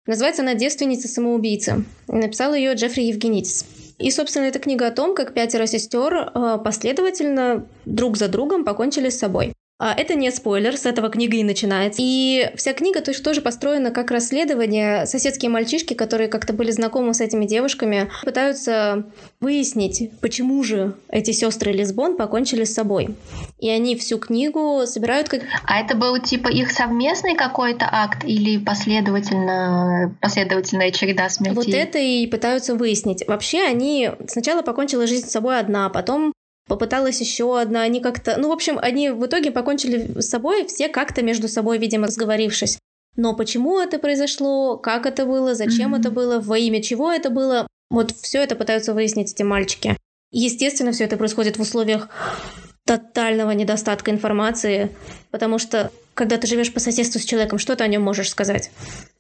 Называется 0.07 0.43
она 0.43 0.53
«Девственница-самоубийца». 0.53 1.83
Написал 2.07 2.53
ее 2.53 2.73
Джеффри 2.73 3.03
Евгенитис. 3.03 3.65
И, 3.97 4.11
собственно, 4.11 4.45
эта 4.45 4.59
книга 4.59 4.87
о 4.87 4.91
том, 4.91 5.15
как 5.15 5.33
пятеро 5.33 5.65
сестер 5.65 6.13
э, 6.13 6.57
последовательно 6.63 7.67
друг 7.85 8.17
за 8.17 8.27
другом 8.27 8.65
покончили 8.65 9.09
с 9.09 9.17
собой. 9.17 9.54
А 9.77 9.93
это 9.93 10.15
не 10.15 10.31
спойлер, 10.31 10.77
с 10.77 10.85
этого 10.85 11.09
книга 11.09 11.35
и 11.35 11.43
начинается. 11.43 12.01
И 12.01 12.49
вся 12.55 12.73
книга 12.73 13.01
то 13.01 13.11
есть, 13.11 13.23
тоже 13.23 13.41
построена 13.41 13.91
как 13.91 14.09
расследование. 14.09 15.05
Соседские 15.05 15.51
мальчишки, 15.51 15.93
которые 15.93 16.29
как-то 16.29 16.53
были 16.53 16.71
знакомы 16.71 17.13
с 17.13 17.19
этими 17.19 17.45
девушками, 17.45 18.09
пытаются 18.23 19.05
выяснить, 19.41 20.11
почему 20.21 20.63
же 20.63 20.95
эти 21.09 21.31
сестры 21.31 21.73
Лисбон 21.73 22.15
покончили 22.15 22.63
с 22.63 22.73
собой. 22.73 23.15
И 23.59 23.69
они 23.69 23.97
всю 23.97 24.17
книгу 24.17 24.83
собирают 24.85 25.27
как... 25.27 25.41
А 25.65 25.81
это 25.81 25.95
был 25.97 26.19
типа 26.19 26.47
их 26.47 26.71
совместный 26.71 27.35
какой-то 27.35 27.85
акт 27.91 28.23
или 28.23 28.57
последовательно, 28.57 30.15
последовательная 30.21 30.91
череда 30.91 31.27
смертей? 31.27 31.55
Вот 31.55 31.67
это 31.67 31.99
и 31.99 32.25
пытаются 32.27 32.75
выяснить. 32.75 33.27
Вообще 33.27 33.61
они 33.63 34.11
сначала 34.27 34.61
покончила 34.61 35.05
жизнь 35.05 35.27
с 35.27 35.31
собой 35.31 35.59
одна, 35.59 35.89
потом 35.89 36.31
попыталась 36.67 37.19
еще 37.19 37.59
одна, 37.59 37.83
они 37.83 38.01
как-то... 38.01 38.37
Ну, 38.37 38.49
в 38.49 38.51
общем, 38.51 38.79
они 38.81 39.09
в 39.09 39.25
итоге 39.25 39.51
покончили 39.51 40.19
с 40.19 40.29
собой, 40.29 40.65
все 40.65 40.89
как-то 40.89 41.21
между 41.21 41.47
собой, 41.47 41.77
видимо, 41.77 42.07
разговорившись. 42.07 42.79
Но 43.15 43.35
почему 43.35 43.79
это 43.79 43.97
произошло, 43.99 44.77
как 44.77 45.05
это 45.05 45.25
было, 45.25 45.55
зачем 45.55 45.93
mm-hmm. 45.95 45.99
это 45.99 46.11
было, 46.11 46.39
во 46.39 46.57
имя 46.57 46.81
чего 46.81 47.11
это 47.11 47.29
было, 47.29 47.67
вот 47.89 48.11
все 48.11 48.43
это 48.43 48.55
пытаются 48.55 48.93
выяснить 48.93 49.31
эти 49.31 49.43
мальчики. 49.43 49.95
Естественно, 50.31 50.91
все 50.91 51.05
это 51.05 51.15
происходит 51.15 51.57
в 51.57 51.61
условиях 51.61 52.09
тотального 52.85 53.51
недостатка 53.51 54.11
информации, 54.11 54.91
потому 55.31 55.59
что 55.59 55.91
когда 56.13 56.37
ты 56.37 56.47
живешь 56.47 56.73
по 56.73 56.79
соседству 56.79 57.19
с 57.19 57.25
человеком, 57.25 57.59
что 57.59 57.75
ты 57.75 57.83
о 57.83 57.87
нем 57.87 58.01
можешь 58.01 58.29
сказать? 58.29 58.71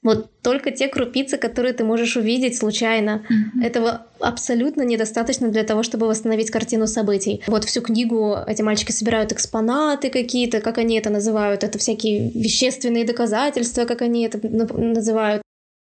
Вот 0.01 0.31
только 0.41 0.71
те 0.71 0.87
крупицы, 0.87 1.37
которые 1.37 1.73
ты 1.73 1.83
можешь 1.83 2.15
увидеть 2.15 2.57
случайно. 2.57 3.25
Mm-hmm. 3.29 3.65
Этого 3.65 4.05
абсолютно 4.19 4.83
недостаточно 4.83 5.49
для 5.49 5.63
того, 5.63 5.83
чтобы 5.83 6.07
восстановить 6.07 6.51
картину 6.51 6.87
событий. 6.87 7.43
Вот 7.47 7.65
всю 7.65 7.81
книгу 7.81 8.37
эти 8.47 8.61
мальчики 8.61 8.93
собирают 8.93 9.33
экспонаты 9.33 10.09
какие-то, 10.09 10.61
как 10.61 10.77
они 10.77 10.97
это 10.97 11.09
называют. 11.09 11.65
Это 11.65 11.77
всякие 11.79 12.31
вещественные 12.31 13.03
доказательства, 13.03 13.83
как 13.83 14.01
они 14.01 14.25
это 14.25 14.39
называют. 14.47 15.41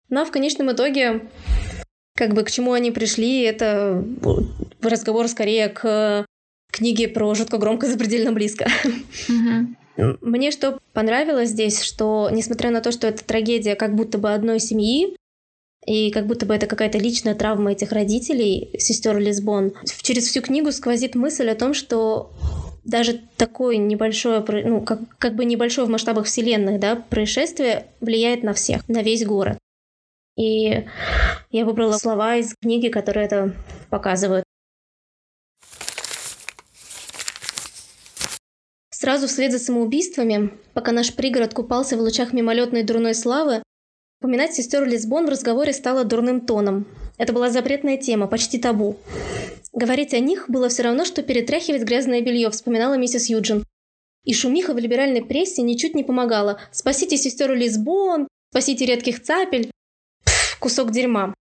Но 0.08 0.24
в 0.24 0.30
конечном 0.30 0.72
итоге 0.72 1.22
как 2.16 2.32
бы 2.32 2.44
к 2.44 2.50
чему 2.50 2.72
они 2.72 2.92
пришли, 2.92 3.42
это 3.42 4.02
разговор 4.80 5.28
скорее 5.28 5.68
к 5.68 6.24
книге 6.74 7.08
про 7.08 7.34
жутко 7.34 7.58
громко 7.58 7.86
запредельно 7.86 8.32
близко. 8.32 8.66
Мне 9.96 10.50
что 10.50 10.80
понравилось 10.92 11.50
здесь, 11.50 11.80
что 11.80 12.28
несмотря 12.32 12.70
на 12.70 12.80
то, 12.80 12.90
что 12.90 13.06
это 13.06 13.24
трагедия 13.24 13.76
как 13.76 13.94
будто 13.94 14.18
бы 14.18 14.32
одной 14.32 14.58
семьи, 14.58 15.16
и 15.86 16.10
как 16.10 16.26
будто 16.26 16.46
бы 16.46 16.54
это 16.54 16.66
какая-то 16.66 16.98
личная 16.98 17.34
травма 17.34 17.72
этих 17.72 17.92
родителей, 17.92 18.70
сестер 18.78 19.18
Лисбон, 19.18 19.72
через 20.02 20.26
всю 20.26 20.40
книгу 20.40 20.72
сквозит 20.72 21.14
мысль 21.14 21.48
о 21.48 21.54
том, 21.54 21.74
что 21.74 22.32
даже 22.84 23.20
такое 23.36 23.76
небольшое, 23.76 24.44
ну, 24.64 24.80
как, 24.80 25.00
как 25.18 25.34
бы 25.34 25.44
небольшое 25.44 25.86
в 25.86 25.90
масштабах 25.90 26.26
вселенных, 26.26 26.80
да, 26.80 26.96
происшествие 26.96 27.86
влияет 28.00 28.42
на 28.42 28.54
всех, 28.54 28.88
на 28.88 29.02
весь 29.02 29.24
город. 29.24 29.58
И 30.36 30.84
я 31.50 31.64
выбрала 31.64 31.92
слова 31.92 32.36
из 32.36 32.54
книги, 32.60 32.88
которые 32.88 33.26
это 33.26 33.52
показывают. 33.90 34.43
Сразу 39.04 39.26
вслед 39.26 39.52
за 39.52 39.58
самоубийствами, 39.58 40.48
пока 40.72 40.90
наш 40.90 41.12
пригород 41.12 41.52
купался 41.52 41.98
в 41.98 42.00
лучах 42.00 42.32
мимолетной 42.32 42.84
дурной 42.84 43.14
славы, 43.14 43.62
упоминать 44.22 44.54
сестер 44.54 44.86
Лисбон 44.86 45.26
в 45.26 45.28
разговоре 45.28 45.74
стало 45.74 46.04
дурным 46.04 46.40
тоном. 46.40 46.86
Это 47.18 47.34
была 47.34 47.50
запретная 47.50 47.98
тема, 47.98 48.28
почти 48.28 48.58
табу. 48.58 48.96
Говорить 49.74 50.14
о 50.14 50.20
них 50.20 50.46
было 50.48 50.70
все 50.70 50.84
равно, 50.84 51.04
что 51.04 51.22
перетряхивать 51.22 51.82
грязное 51.82 52.22
белье, 52.22 52.48
вспоминала 52.48 52.94
миссис 52.94 53.28
Юджин. 53.28 53.66
И 54.24 54.32
шумиха 54.32 54.72
в 54.72 54.78
либеральной 54.78 55.22
прессе 55.22 55.60
ничуть 55.60 55.94
не 55.94 56.02
помогала. 56.02 56.58
«Спасите 56.72 57.18
сестеру 57.18 57.54
Лисбон! 57.54 58.26
Спасите 58.52 58.86
редких 58.86 59.22
цапель!» 59.22 59.70
Пф, 60.24 60.58
кусок 60.60 60.92
дерьма. 60.92 61.34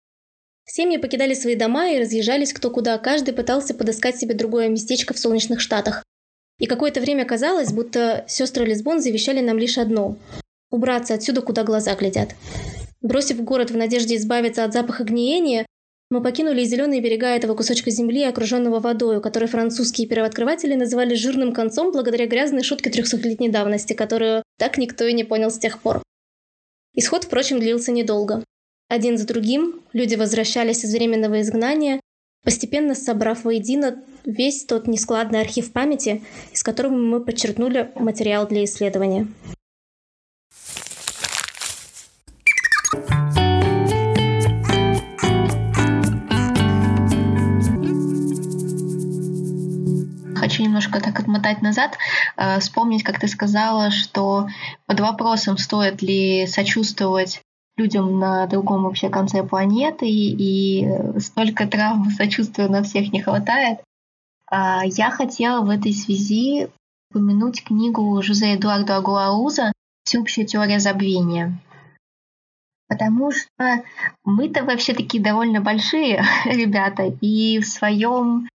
Семьи 0.64 0.96
покидали 0.96 1.34
свои 1.34 1.56
дома 1.56 1.90
и 1.90 2.00
разъезжались 2.00 2.54
кто 2.54 2.70
куда, 2.70 2.96
каждый 2.96 3.34
пытался 3.34 3.74
подыскать 3.74 4.16
себе 4.16 4.34
другое 4.34 4.70
местечко 4.70 5.12
в 5.12 5.18
солнечных 5.18 5.60
штатах. 5.60 6.04
И 6.60 6.66
какое-то 6.66 7.00
время 7.00 7.24
казалось, 7.24 7.72
будто 7.72 8.24
сестры 8.28 8.66
Лисбон 8.66 9.00
завещали 9.00 9.40
нам 9.40 9.58
лишь 9.58 9.78
одно– 9.78 10.16
убраться 10.70 11.14
отсюда, 11.14 11.40
куда 11.40 11.64
глаза 11.64 11.94
глядят. 11.96 12.36
Бросив 13.00 13.42
город 13.42 13.70
в 13.70 13.76
надежде 13.76 14.16
избавиться 14.16 14.64
от 14.64 14.74
запаха 14.74 15.04
гниения, 15.04 15.66
мы 16.10 16.22
покинули 16.22 16.62
зеленые 16.64 17.00
берега 17.00 17.28
этого 17.28 17.54
кусочка 17.54 17.90
земли, 17.90 18.24
окруженного 18.24 18.78
водою, 18.78 19.22
который 19.22 19.48
французские 19.48 20.06
первооткрыватели 20.06 20.74
называли 20.74 21.14
жирным 21.14 21.54
концом 21.54 21.92
благодаря 21.92 22.26
грязной 22.26 22.62
шутке 22.62 22.90
трехсотлетней 22.90 23.48
давности, 23.48 23.94
которую 23.94 24.42
так 24.58 24.76
никто 24.76 25.06
и 25.06 25.14
не 25.14 25.24
понял 25.24 25.50
с 25.50 25.58
тех 25.58 25.80
пор. 25.80 26.02
Исход, 26.94 27.24
впрочем, 27.24 27.58
длился 27.58 27.90
недолго. 27.90 28.44
Один 28.88 29.16
за 29.16 29.26
другим 29.26 29.80
люди 29.92 30.16
возвращались 30.16 30.84
из 30.84 30.92
временного 30.92 31.40
изгнания, 31.40 32.00
постепенно 32.44 32.94
собрав 32.94 33.44
воедино 33.44 34.02
весь 34.24 34.64
тот 34.64 34.86
нескладный 34.86 35.40
архив 35.40 35.72
памяти, 35.72 36.22
из 36.52 36.62
которого 36.62 36.92
мы 36.92 37.20
подчеркнули 37.20 37.90
материал 37.94 38.46
для 38.46 38.64
исследования. 38.64 39.26
Хочу 50.36 50.62
немножко 50.62 51.00
так 51.00 51.20
отмотать 51.20 51.62
назад, 51.62 51.96
э, 52.36 52.58
вспомнить, 52.60 53.04
как 53.04 53.20
ты 53.20 53.28
сказала, 53.28 53.90
что 53.90 54.48
под 54.86 55.00
вопросом, 55.00 55.58
стоит 55.58 56.02
ли 56.02 56.46
сочувствовать 56.46 57.42
людям 57.76 58.18
на 58.18 58.46
другом 58.46 58.82
вообще 58.84 59.08
конце 59.08 59.42
планеты, 59.42 60.06
и 60.08 60.88
столько 61.18 61.66
травм 61.66 62.10
сочувствия 62.16 62.68
на 62.68 62.82
всех 62.82 63.12
не 63.12 63.22
хватает. 63.22 63.80
А, 64.50 64.84
я 64.84 65.10
хотела 65.10 65.64
в 65.64 65.70
этой 65.70 65.92
связи 65.92 66.68
упомянуть 67.10 67.64
книгу 67.64 68.20
Жозе 68.22 68.56
Эдуарда 68.56 68.96
Агуауза 68.96 69.72
«Всеобщая 70.04 70.44
теория 70.44 70.80
забвения». 70.80 71.58
Потому 72.88 73.30
что 73.30 73.84
мы-то 74.24 74.64
вообще 74.64 74.94
такие 74.94 75.22
довольно 75.22 75.60
большие 75.60 76.24
ребята, 76.44 77.04
и 77.20 77.60
в 77.60 77.66
своем 77.66 78.48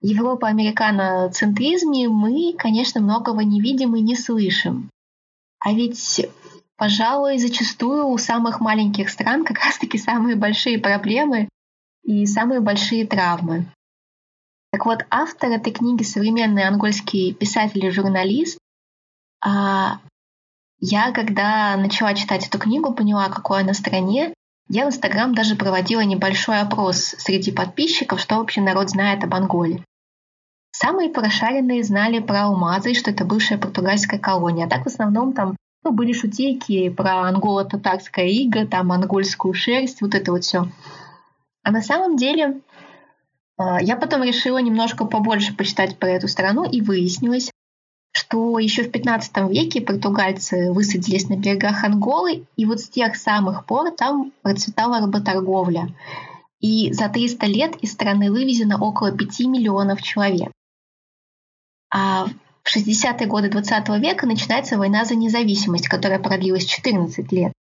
европа-американо-центризме 0.00 2.08
мы, 2.08 2.54
конечно, 2.56 3.02
многого 3.02 3.44
не 3.44 3.60
видим 3.60 3.94
и 3.94 4.00
не 4.00 4.16
слышим. 4.16 4.88
А 5.60 5.74
ведь 5.74 6.26
пожалуй, 6.76 7.38
зачастую 7.38 8.06
у 8.06 8.18
самых 8.18 8.60
маленьких 8.60 9.10
стран 9.10 9.44
как 9.44 9.64
раз-таки 9.64 9.98
самые 9.98 10.34
большие 10.34 10.78
проблемы 10.78 11.48
и 12.02 12.26
самые 12.26 12.60
большие 12.60 13.06
травмы. 13.06 13.66
Так 14.72 14.86
вот, 14.86 15.04
автор 15.10 15.50
этой 15.50 15.70
книги 15.70 16.02
современный 16.02 16.66
ангольский 16.66 17.34
писатель 17.34 17.84
и 17.84 17.90
журналист. 17.90 18.58
А 19.44 19.98
я, 20.80 21.12
когда 21.12 21.76
начала 21.76 22.14
читать 22.14 22.46
эту 22.46 22.58
книгу, 22.58 22.94
поняла, 22.94 23.28
какой 23.28 23.60
она 23.60 23.74
стране. 23.74 24.32
Я 24.70 24.86
в 24.86 24.88
Инстаграм 24.88 25.34
даже 25.34 25.56
проводила 25.56 26.00
небольшой 26.00 26.60
опрос 26.60 27.14
среди 27.18 27.52
подписчиков, 27.52 28.18
что 28.18 28.36
вообще 28.38 28.62
народ 28.62 28.88
знает 28.88 29.22
об 29.24 29.34
Анголе. 29.34 29.84
Самые 30.74 31.10
прошаренные 31.10 31.84
знали 31.84 32.20
про 32.20 32.44
Алмазы, 32.44 32.94
что 32.94 33.10
это 33.10 33.26
бывшая 33.26 33.58
португальская 33.58 34.18
колония. 34.18 34.64
А 34.64 34.70
так 34.70 34.84
в 34.84 34.86
основном 34.86 35.34
там 35.34 35.54
Ну, 35.84 35.92
были 35.92 36.14
шутейки 36.14 36.88
про 36.88 37.28
анголо-татарское 37.28 38.26
иго, 38.26 38.66
там 38.66 38.86
монгольскую 38.86 39.52
шерсть, 39.52 40.00
вот 40.00 40.14
это 40.14 40.32
вот 40.32 40.44
все. 40.44 40.68
А 41.62 41.70
на 41.70 41.82
самом 41.82 42.16
деле 42.16 42.60
я 43.80 43.96
потом 43.96 44.22
решила 44.22 44.58
немножко 44.58 45.04
побольше 45.04 45.54
почитать 45.54 45.98
про 45.98 46.10
эту 46.10 46.28
страну 46.28 46.64
и 46.64 46.80
выяснилось, 46.80 47.50
что 48.12 48.58
еще 48.58 48.84
в 48.84 48.90
15 48.90 49.50
веке 49.50 49.80
португальцы 49.80 50.72
высадились 50.72 51.28
на 51.28 51.36
берегах 51.36 51.84
Анголы, 51.84 52.46
и 52.56 52.64
вот 52.66 52.80
с 52.80 52.88
тех 52.88 53.16
самых 53.16 53.66
пор 53.66 53.90
там 53.90 54.32
процветала 54.42 55.00
работорговля. 55.00 55.88
И 56.60 56.92
за 56.92 57.08
300 57.08 57.46
лет 57.46 57.76
из 57.76 57.92
страны 57.92 58.30
вывезено 58.30 58.80
около 58.80 59.10
5 59.10 59.40
миллионов 59.40 60.02
человек. 60.02 60.52
А 61.90 62.26
в 62.62 62.76
60-е 62.76 63.26
годы 63.26 63.48
20 63.50 63.88
века 64.00 64.26
начинается 64.26 64.78
война 64.78 65.04
за 65.04 65.14
независимость, 65.14 65.88
которая 65.88 66.20
продлилась 66.20 66.64
14 66.64 67.32
лет. 67.32 67.52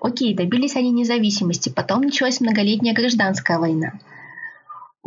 Окей, 0.00 0.34
добились 0.34 0.76
они 0.76 0.90
независимости, 0.90 1.68
потом 1.68 2.02
началась 2.02 2.40
многолетняя 2.40 2.94
гражданская 2.94 3.58
война. 3.58 3.94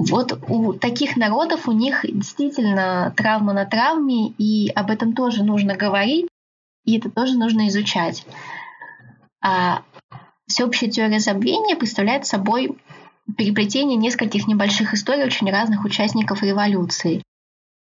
Вот 0.09 0.39
у 0.49 0.73
таких 0.73 1.15
народов 1.15 1.67
у 1.67 1.71
них 1.71 2.03
действительно 2.03 3.13
травма 3.15 3.53
на 3.53 3.65
травме, 3.65 4.29
и 4.29 4.69
об 4.69 4.89
этом 4.89 5.13
тоже 5.13 5.43
нужно 5.43 5.75
говорить, 5.75 6.27
и 6.85 6.97
это 6.97 7.11
тоже 7.11 7.37
нужно 7.37 7.67
изучать. 7.67 8.25
А 9.43 9.83
всеобщая 10.47 10.89
теория 10.89 11.19
забвения 11.19 11.75
представляет 11.75 12.25
собой 12.25 12.77
переплетение 13.37 13.95
нескольких 13.95 14.47
небольших 14.47 14.93
историй 14.93 15.23
очень 15.23 15.51
разных 15.51 15.85
участников 15.85 16.41
революции. 16.41 17.21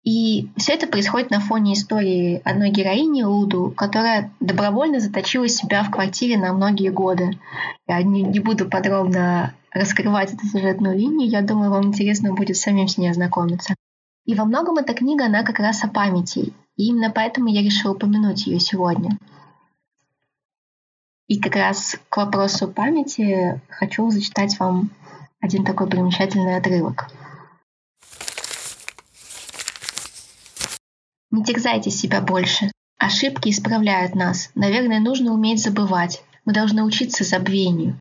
И 0.06 0.48
все 0.56 0.74
это 0.74 0.86
происходит 0.86 1.30
на 1.30 1.40
фоне 1.40 1.72
истории 1.72 2.40
одной 2.44 2.70
героини 2.70 3.24
Луду, 3.24 3.74
которая 3.76 4.30
добровольно 4.38 5.00
заточила 5.00 5.48
себя 5.48 5.82
в 5.82 5.90
квартире 5.90 6.38
на 6.38 6.52
многие 6.52 6.90
годы. 6.90 7.36
Я 7.88 8.00
не, 8.04 8.22
не 8.22 8.38
буду 8.38 8.70
подробно 8.70 9.52
раскрывать 9.72 10.32
эту 10.32 10.46
сюжетную 10.46 10.96
линию, 10.96 11.28
я 11.28 11.42
думаю, 11.42 11.72
вам 11.72 11.86
интересно 11.86 12.32
будет 12.32 12.56
самим 12.56 12.86
с 12.86 12.96
ней 12.98 13.10
ознакомиться. 13.10 13.74
И 14.26 14.36
во 14.36 14.44
многом 14.44 14.78
эта 14.78 14.94
книга, 14.94 15.26
она 15.26 15.42
как 15.42 15.58
раз 15.58 15.82
о 15.82 15.88
памяти. 15.88 16.52
И 16.76 16.86
именно 16.86 17.10
поэтому 17.10 17.48
я 17.48 17.60
решила 17.60 17.92
упомянуть 17.92 18.46
ее 18.46 18.60
сегодня. 18.60 19.18
И 21.26 21.40
как 21.40 21.56
раз 21.56 21.98
к 22.08 22.16
вопросу 22.16 22.68
памяти 22.68 23.60
хочу 23.70 24.08
зачитать 24.10 24.56
вам 24.60 24.90
один 25.40 25.64
такой 25.64 25.88
примечательный 25.88 26.56
отрывок– 26.56 27.10
Не 31.30 31.44
терзайте 31.44 31.90
себя 31.90 32.20
больше. 32.20 32.70
Ошибки 32.98 33.50
исправляют 33.50 34.14
нас. 34.14 34.50
Наверное, 34.54 35.00
нужно 35.00 35.32
уметь 35.32 35.62
забывать. 35.62 36.22
Мы 36.44 36.52
должны 36.52 36.82
учиться 36.82 37.24
забвению. 37.24 37.98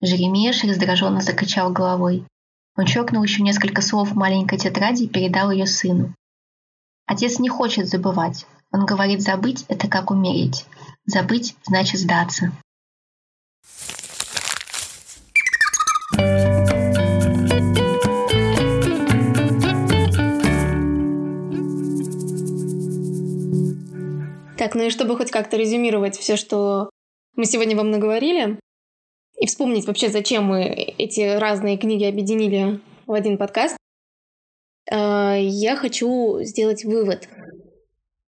Жеремеш 0.00 0.64
раздраженно 0.64 1.20
закачал 1.20 1.72
головой. 1.72 2.26
Он 2.76 2.86
чокнул 2.86 3.22
еще 3.22 3.42
несколько 3.42 3.80
слов 3.82 4.10
в 4.10 4.16
маленькой 4.16 4.58
тетради 4.58 5.04
и 5.04 5.08
передал 5.08 5.50
ее 5.50 5.66
сыну. 5.66 6.14
Отец 7.06 7.38
не 7.38 7.48
хочет 7.48 7.88
забывать. 7.88 8.46
Он 8.72 8.86
говорит, 8.86 9.22
забыть— 9.22 9.64
это 9.68 9.88
как 9.88 10.10
умереть. 10.10 10.66
Забыть— 11.06 11.54
значит 11.64 12.00
сдаться. 12.00 12.52
Ну 24.74 24.82
и 24.82 24.90
чтобы 24.90 25.16
хоть 25.16 25.30
как-то 25.30 25.56
резюмировать 25.56 26.18
все, 26.18 26.36
что 26.36 26.90
мы 27.36 27.44
сегодня 27.44 27.76
вам 27.76 27.92
наговорили, 27.92 28.58
и 29.36 29.46
вспомнить 29.46 29.86
вообще, 29.86 30.08
зачем 30.08 30.44
мы 30.44 30.64
эти 30.64 31.36
разные 31.36 31.78
книги 31.78 32.04
объединили 32.04 32.80
в 33.06 33.12
один 33.12 33.38
подкаст, 33.38 33.76
э, 34.90 35.38
я 35.40 35.76
хочу 35.76 36.40
сделать 36.42 36.84
вывод. 36.84 37.28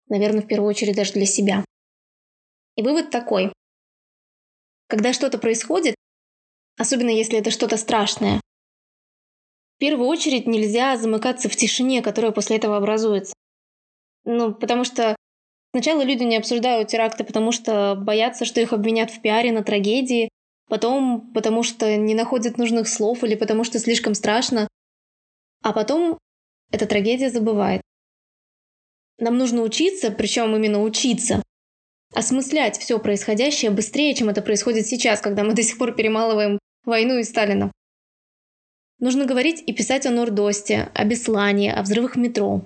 Наверное, 0.08 0.42
в 0.42 0.46
первую 0.46 0.68
очередь 0.68 0.94
даже 0.94 1.14
для 1.14 1.26
себя. 1.26 1.64
И 2.76 2.82
вывод 2.82 3.10
такой. 3.10 3.52
Когда 4.88 5.12
что-то 5.12 5.38
происходит, 5.38 5.96
особенно 6.78 7.10
если 7.10 7.40
это 7.40 7.50
что-то 7.50 7.76
страшное, 7.76 8.40
в 9.76 9.78
первую 9.78 10.08
очередь 10.08 10.46
нельзя 10.46 10.96
замыкаться 10.96 11.48
в 11.48 11.56
тишине, 11.56 12.02
которая 12.02 12.30
после 12.30 12.56
этого 12.56 12.76
образуется. 12.76 13.34
Ну, 14.24 14.54
потому 14.54 14.84
что 14.84 15.15
Сначала 15.76 16.00
люди 16.00 16.22
не 16.22 16.38
обсуждают 16.38 16.88
теракты, 16.88 17.22
потому 17.22 17.52
что 17.52 17.96
боятся, 17.96 18.46
что 18.46 18.62
их 18.62 18.72
обвинят 18.72 19.10
в 19.10 19.20
пиаре 19.20 19.52
на 19.52 19.62
трагедии, 19.62 20.30
потом 20.70 21.30
потому 21.34 21.62
что 21.62 21.94
не 21.98 22.14
находят 22.14 22.56
нужных 22.56 22.88
слов 22.88 23.22
или 23.22 23.34
потому 23.34 23.62
что 23.62 23.78
слишком 23.78 24.14
страшно, 24.14 24.68
а 25.62 25.74
потом 25.74 26.16
эта 26.72 26.86
трагедия 26.86 27.28
забывает. 27.28 27.82
Нам 29.18 29.36
нужно 29.36 29.60
учиться, 29.60 30.10
причем 30.10 30.56
именно 30.56 30.82
учиться, 30.82 31.42
осмыслять 32.14 32.78
все 32.78 32.98
происходящее 32.98 33.70
быстрее, 33.70 34.14
чем 34.14 34.30
это 34.30 34.40
происходит 34.40 34.86
сейчас, 34.86 35.20
когда 35.20 35.44
мы 35.44 35.52
до 35.52 35.62
сих 35.62 35.76
пор 35.76 35.92
перемалываем 35.92 36.58
войну 36.86 37.18
и 37.18 37.22
Сталина. 37.22 37.70
Нужно 38.98 39.26
говорить 39.26 39.62
и 39.66 39.74
писать 39.74 40.06
о 40.06 40.10
Нордосте, 40.10 40.90
о 40.94 41.04
Беслане, 41.04 41.74
о 41.74 41.82
взрывах 41.82 42.16
метро. 42.16 42.62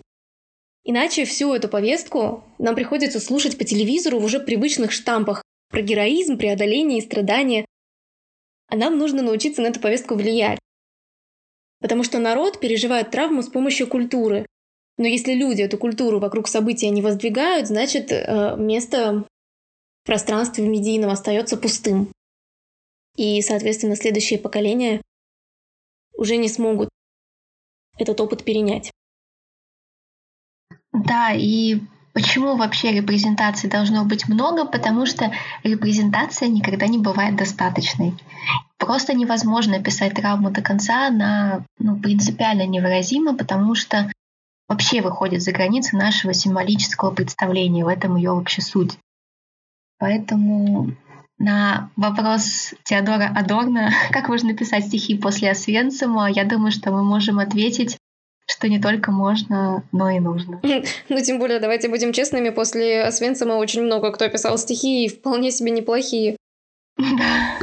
Иначе 0.85 1.25
всю 1.25 1.53
эту 1.55 1.69
повестку 1.69 2.45
нам 2.59 2.75
приходится 2.75 3.21
слушать 3.21 3.59
по 3.59 3.65
телевизору 3.65 4.19
в 4.19 4.25
уже 4.25 4.41
привычных 4.41 4.93
штампах 4.93 5.43
про 5.69 5.83
героизм, 5.83 6.39
преодоление 6.39 6.99
и 6.99 7.03
страдания. 7.03 7.65
А 8.69 8.77
нам 8.77 8.99
нужно 8.99 9.23
научиться 9.23 9.63
на 9.63 9.67
эту 9.67 9.81
повестку 9.81 10.15
влиять. 10.15 10.59
Потому 11.81 12.03
что 12.05 12.19
народ 12.19 12.61
переживает 12.61 13.11
травму 13.11 13.43
с 13.43 13.49
помощью 13.49 13.89
культуры. 13.89 14.47
Но 14.97 15.07
если 15.07 15.33
люди 15.33 15.63
эту 15.63 15.79
культуру 15.79 16.19
вокруг 16.19 16.47
события 16.49 16.91
не 16.91 17.03
воздвигают, 17.03 17.67
значит 17.67 18.13
э, 18.13 18.57
место 18.57 19.25
в 20.03 20.07
пространстве 20.07 20.67
медийном 20.67 21.11
остается 21.11 21.57
пустым. 21.57 22.13
И, 23.17 23.41
соответственно, 23.43 23.97
следующие 23.97 24.39
поколения 24.39 25.03
уже 26.17 26.37
не 26.37 26.49
смогут 26.49 26.89
этот 27.99 28.21
опыт 28.21 28.45
перенять. 28.45 28.91
Да, 30.93 31.33
и 31.33 31.81
почему 32.13 32.57
вообще 32.57 32.93
репрезентации 32.93 33.69
должно 33.69 34.05
быть 34.05 34.29
много? 34.29 34.65
Потому 34.65 35.07
что 35.07 35.33
репрезентация 35.63 36.49
никогда 36.49 36.87
не 36.87 36.99
бывает 36.99 37.37
достаточной. 37.37 38.15
Просто 38.79 39.15
невозможно 39.15 39.83
писать 39.83 40.15
травму 40.15 40.51
до 40.51 40.63
конца, 40.63 41.09
она 41.09 41.65
ну, 41.79 41.99
принципиально 41.99 42.67
невыразима, 42.67 43.37
потому 43.37 43.75
что 43.75 44.11
вообще 44.69 45.03
выходит 45.03 45.43
за 45.43 45.53
границы 45.53 45.97
нашего 45.97 46.33
символического 46.33 47.11
представления. 47.11 47.85
В 47.85 47.89
этом 47.89 48.17
ее 48.17 48.33
вообще 48.33 48.63
суть. 48.63 48.99
Поэтому 49.99 50.93
на 51.39 51.91
вопрос 51.97 52.75
Теодора 52.85 53.33
Адорна, 53.37 53.93
как 54.11 54.29
можно 54.29 54.55
писать 54.55 54.87
стихи 54.87 55.17
после 55.17 55.51
Освенцима, 55.51 56.31
я 56.31 56.45
думаю, 56.45 56.73
что 56.73 56.91
мы 56.91 57.05
можем 57.05 57.39
ответить 57.39 57.99
что 58.51 58.69
не 58.69 58.81
только 58.81 59.11
можно, 59.11 59.85
но 59.93 60.11
и 60.11 60.21
нужно. 60.21 60.61
Ну, 60.63 61.21
тем 61.23 61.39
более, 61.39 61.61
давайте 61.61 61.89
будем 61.89 62.13
честными, 62.13 62.51
после 62.51 63.03
Освенцима 63.03 63.55
очень 63.55 63.83
много 63.83 64.13
кто 64.13 64.29
писал 64.29 64.59
стихи, 64.59 65.05
и 65.05 65.09
вполне 65.09 65.51
себе 65.51 65.71
неплохие. 65.71 66.37
Да. 66.97 67.59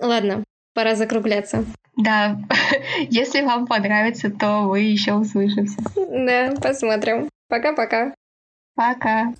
Ладно, 0.00 0.44
пора 0.74 0.94
закругляться. 0.94 1.64
Да, 1.96 2.38
если 3.10 3.42
вам 3.42 3.66
понравится, 3.66 4.30
то 4.30 4.62
вы 4.62 4.80
еще 4.80 5.14
услышимся. 5.14 5.78
Да, 5.94 6.54
посмотрим. 6.60 7.28
Пока-пока. 7.48 8.14
Пока. 8.74 9.32
-пока. 9.32 9.34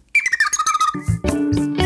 Пока. 1.22 1.79